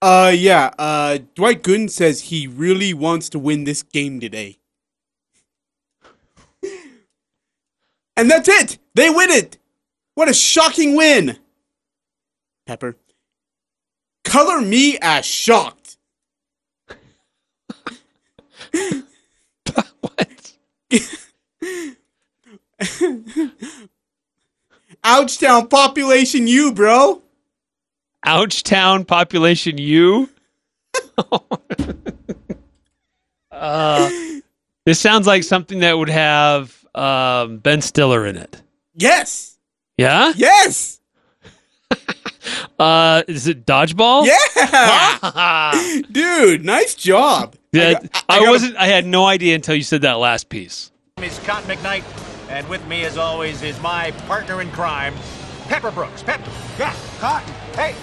[0.00, 0.70] Uh, yeah.
[0.78, 4.58] Uh, Dwight Gooden says he really wants to win this game today,
[8.16, 8.78] and that's it.
[8.94, 9.58] They win it.
[10.14, 11.38] What a shocking win,
[12.66, 12.96] Pepper.
[14.24, 15.96] Color me as shocked.
[20.00, 20.52] what?
[25.04, 27.22] Ouchtown population, you bro.
[28.24, 30.28] Ouchtown population you?
[33.50, 34.10] uh,
[34.84, 38.62] this sounds like something that would have um, Ben Stiller in it.
[38.94, 39.51] Yes,
[39.98, 40.32] Yeah.
[40.36, 41.00] yes,
[42.78, 44.26] Uh, is it dodgeball?
[44.26, 46.64] yeah, dude.
[46.64, 47.54] Nice job.
[47.72, 48.76] Yeah, got- I, got wasn't.
[48.76, 50.90] I had no idea until you said that last piece.
[51.18, 52.02] name is Cotton McKnight,
[52.50, 55.14] and with me, as always, is my partner in crime,
[55.68, 56.22] Pepper Brooks.
[56.22, 56.40] Pep,
[56.78, 57.54] Yeah, Cotton.
[57.74, 57.94] Hey,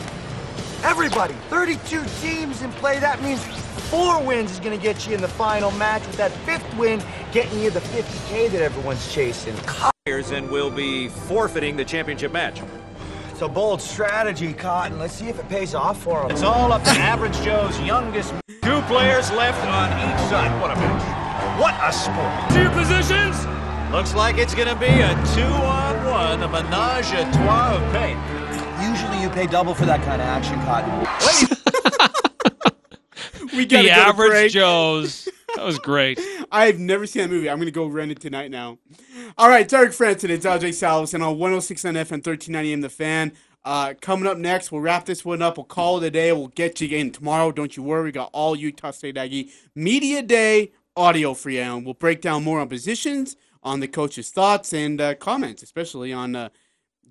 [0.83, 2.99] everybody, 32 teams in play.
[2.99, 3.43] That means
[3.89, 7.03] four wins is going to get you in the final match, with that fifth win
[7.33, 9.55] getting you the 50K that everyone's chasing.
[10.09, 12.61] And will be forfeiting the championship match.
[13.29, 14.97] It's a bold strategy, Cotton.
[14.97, 16.31] Let's see if it pays off for him.
[16.31, 18.33] It's all up to Average Joe's youngest.
[18.63, 20.61] Two players left on each side.
[20.61, 21.59] What a match!
[21.59, 22.49] What a sport!
[22.51, 23.45] Two positions.
[23.91, 28.17] Looks like it's going to be a two-on-one, a menage a trois of pain.
[28.89, 30.89] Usually you pay double for that kind of action, Cotton.
[33.55, 34.53] We gotta The average.
[34.53, 35.27] Joe's.
[35.55, 36.19] That was great.
[36.51, 37.49] I've never seen that movie.
[37.49, 38.77] I'm gonna go rent it tonight now.
[39.37, 43.33] All right, Derek Frandsen, it's Ajay Salvesen, and on 106.9 FM, 1390 AM, The Fan.
[43.65, 45.57] Uh, coming up next, we'll wrap this one up.
[45.57, 46.31] We'll call it a day.
[46.31, 47.51] We'll get you in tomorrow.
[47.51, 48.05] Don't you worry.
[48.05, 52.43] We got all Utah State Aggie Media Day audio for you, and we'll break down
[52.43, 56.49] more on positions, on the coach's thoughts, and uh, comments, especially on uh,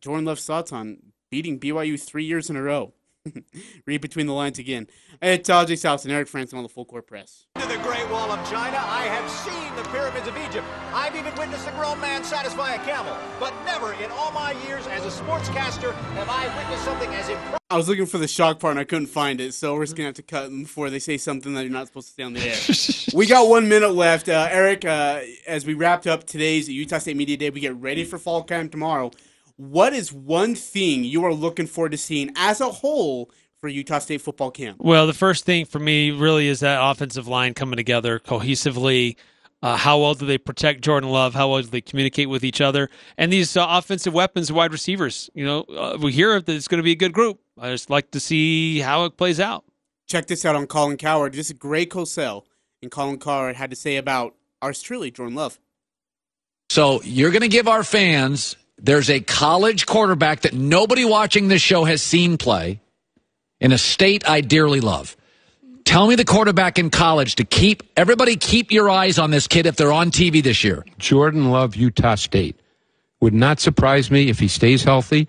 [0.00, 0.98] Jordan Love's thoughts on
[1.30, 2.92] beating BYU three years in a row.
[3.86, 4.86] Read between the lines again.
[5.20, 7.46] It's Ajay Salvesen and Eric Frandsen on the Full Court Press.
[7.56, 10.66] To the Great Wall of China, I have seen the pyramids of Egypt.
[10.92, 13.16] I've even witnessed a grown man satisfy a camel.
[13.40, 17.58] But never in all my years as a sportscaster have I witnessed something as impressive.
[17.70, 19.94] I was looking for the shock part and I couldn't find it, so we're just
[19.94, 22.22] gonna have to cut them before they say something that you're not supposed to say
[22.22, 22.56] on the air.
[23.14, 24.86] we got one minute left, uh, Eric.
[24.86, 28.42] Uh, as we wrapped up today's Utah State Media Day, we get ready for fall
[28.42, 29.10] camp tomorrow.
[29.58, 33.98] What is one thing you are looking forward to seeing as a whole for Utah
[33.98, 34.78] State football camp?
[34.80, 39.16] Well, the first thing for me really is that offensive line coming together cohesively.
[39.60, 41.34] Uh, how well do they protect Jordan Love?
[41.34, 42.88] How well do they communicate with each other?
[43.16, 45.28] And these uh, offensive weapons, wide receivers.
[45.34, 47.40] You know, uh, we hear that it's going to be a good group.
[47.58, 49.64] I just like to see how it plays out.
[50.06, 51.34] Check this out on Colin Cowherd.
[51.34, 52.44] This is Greg Cosell
[52.82, 55.58] and Colin Cowherd had to say about ours truly, Jordan Love.
[56.70, 58.56] So you're going to give our fans.
[58.78, 62.80] There's a college quarterback that nobody watching this show has seen play
[63.60, 65.16] in a state I dearly love.
[65.84, 69.66] Tell me the quarterback in college to keep everybody keep your eyes on this kid
[69.66, 70.84] if they're on TV this year.
[70.98, 72.60] Jordan Love, Utah State.
[73.20, 75.26] Would not surprise me if he stays healthy,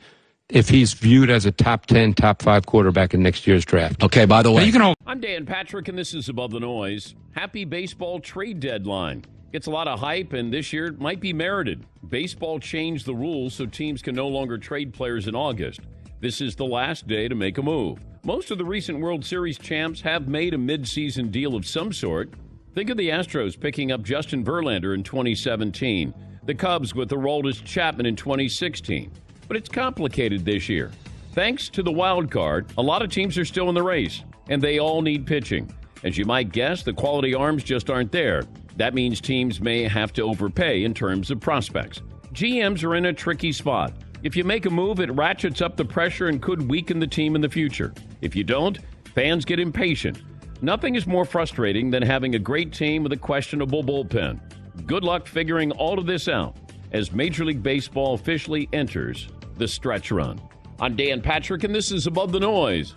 [0.50, 4.04] if he's viewed as a top 10, top 5 quarterback in next year's draft.
[4.04, 4.64] Okay, by the way.
[4.66, 7.16] you can all- I'm Dan Patrick, and this is Above the Noise.
[7.32, 9.26] Happy baseball trade deadline.
[9.52, 11.84] Gets a lot of hype, and this year it might be merited.
[12.08, 15.80] Baseball changed the rules so teams can no longer trade players in August.
[16.20, 17.98] This is the last day to make a move.
[18.24, 22.32] Most of the recent World Series champs have made a midseason deal of some sort.
[22.76, 26.14] Think of the Astros picking up Justin Verlander in 2017,
[26.46, 29.12] the Cubs with the Aroldis Chapman in 2016.
[29.48, 30.92] But it's complicated this year.
[31.34, 34.62] Thanks to the wild card, a lot of teams are still in the race, and
[34.62, 35.74] they all need pitching.
[36.04, 38.44] As you might guess, the quality arms just aren't there.
[38.80, 42.02] That means teams may have to overpay in terms of prospects.
[42.34, 43.92] GMs are in a tricky spot.
[44.24, 47.36] If you make a move, it ratchets up the pressure and could weaken the team
[47.36, 47.94] in the future.
[48.22, 48.80] If you don't,
[49.14, 50.22] fans get impatient.
[50.62, 54.40] Nothing is more frustrating than having a great team with a questionable bullpen.
[54.88, 56.56] Good luck figuring all of this out
[56.94, 59.28] as Major League Baseball officially enters
[59.58, 60.40] the stretch run.
[60.80, 62.96] I'm Dan Patrick, and this is Above the Noise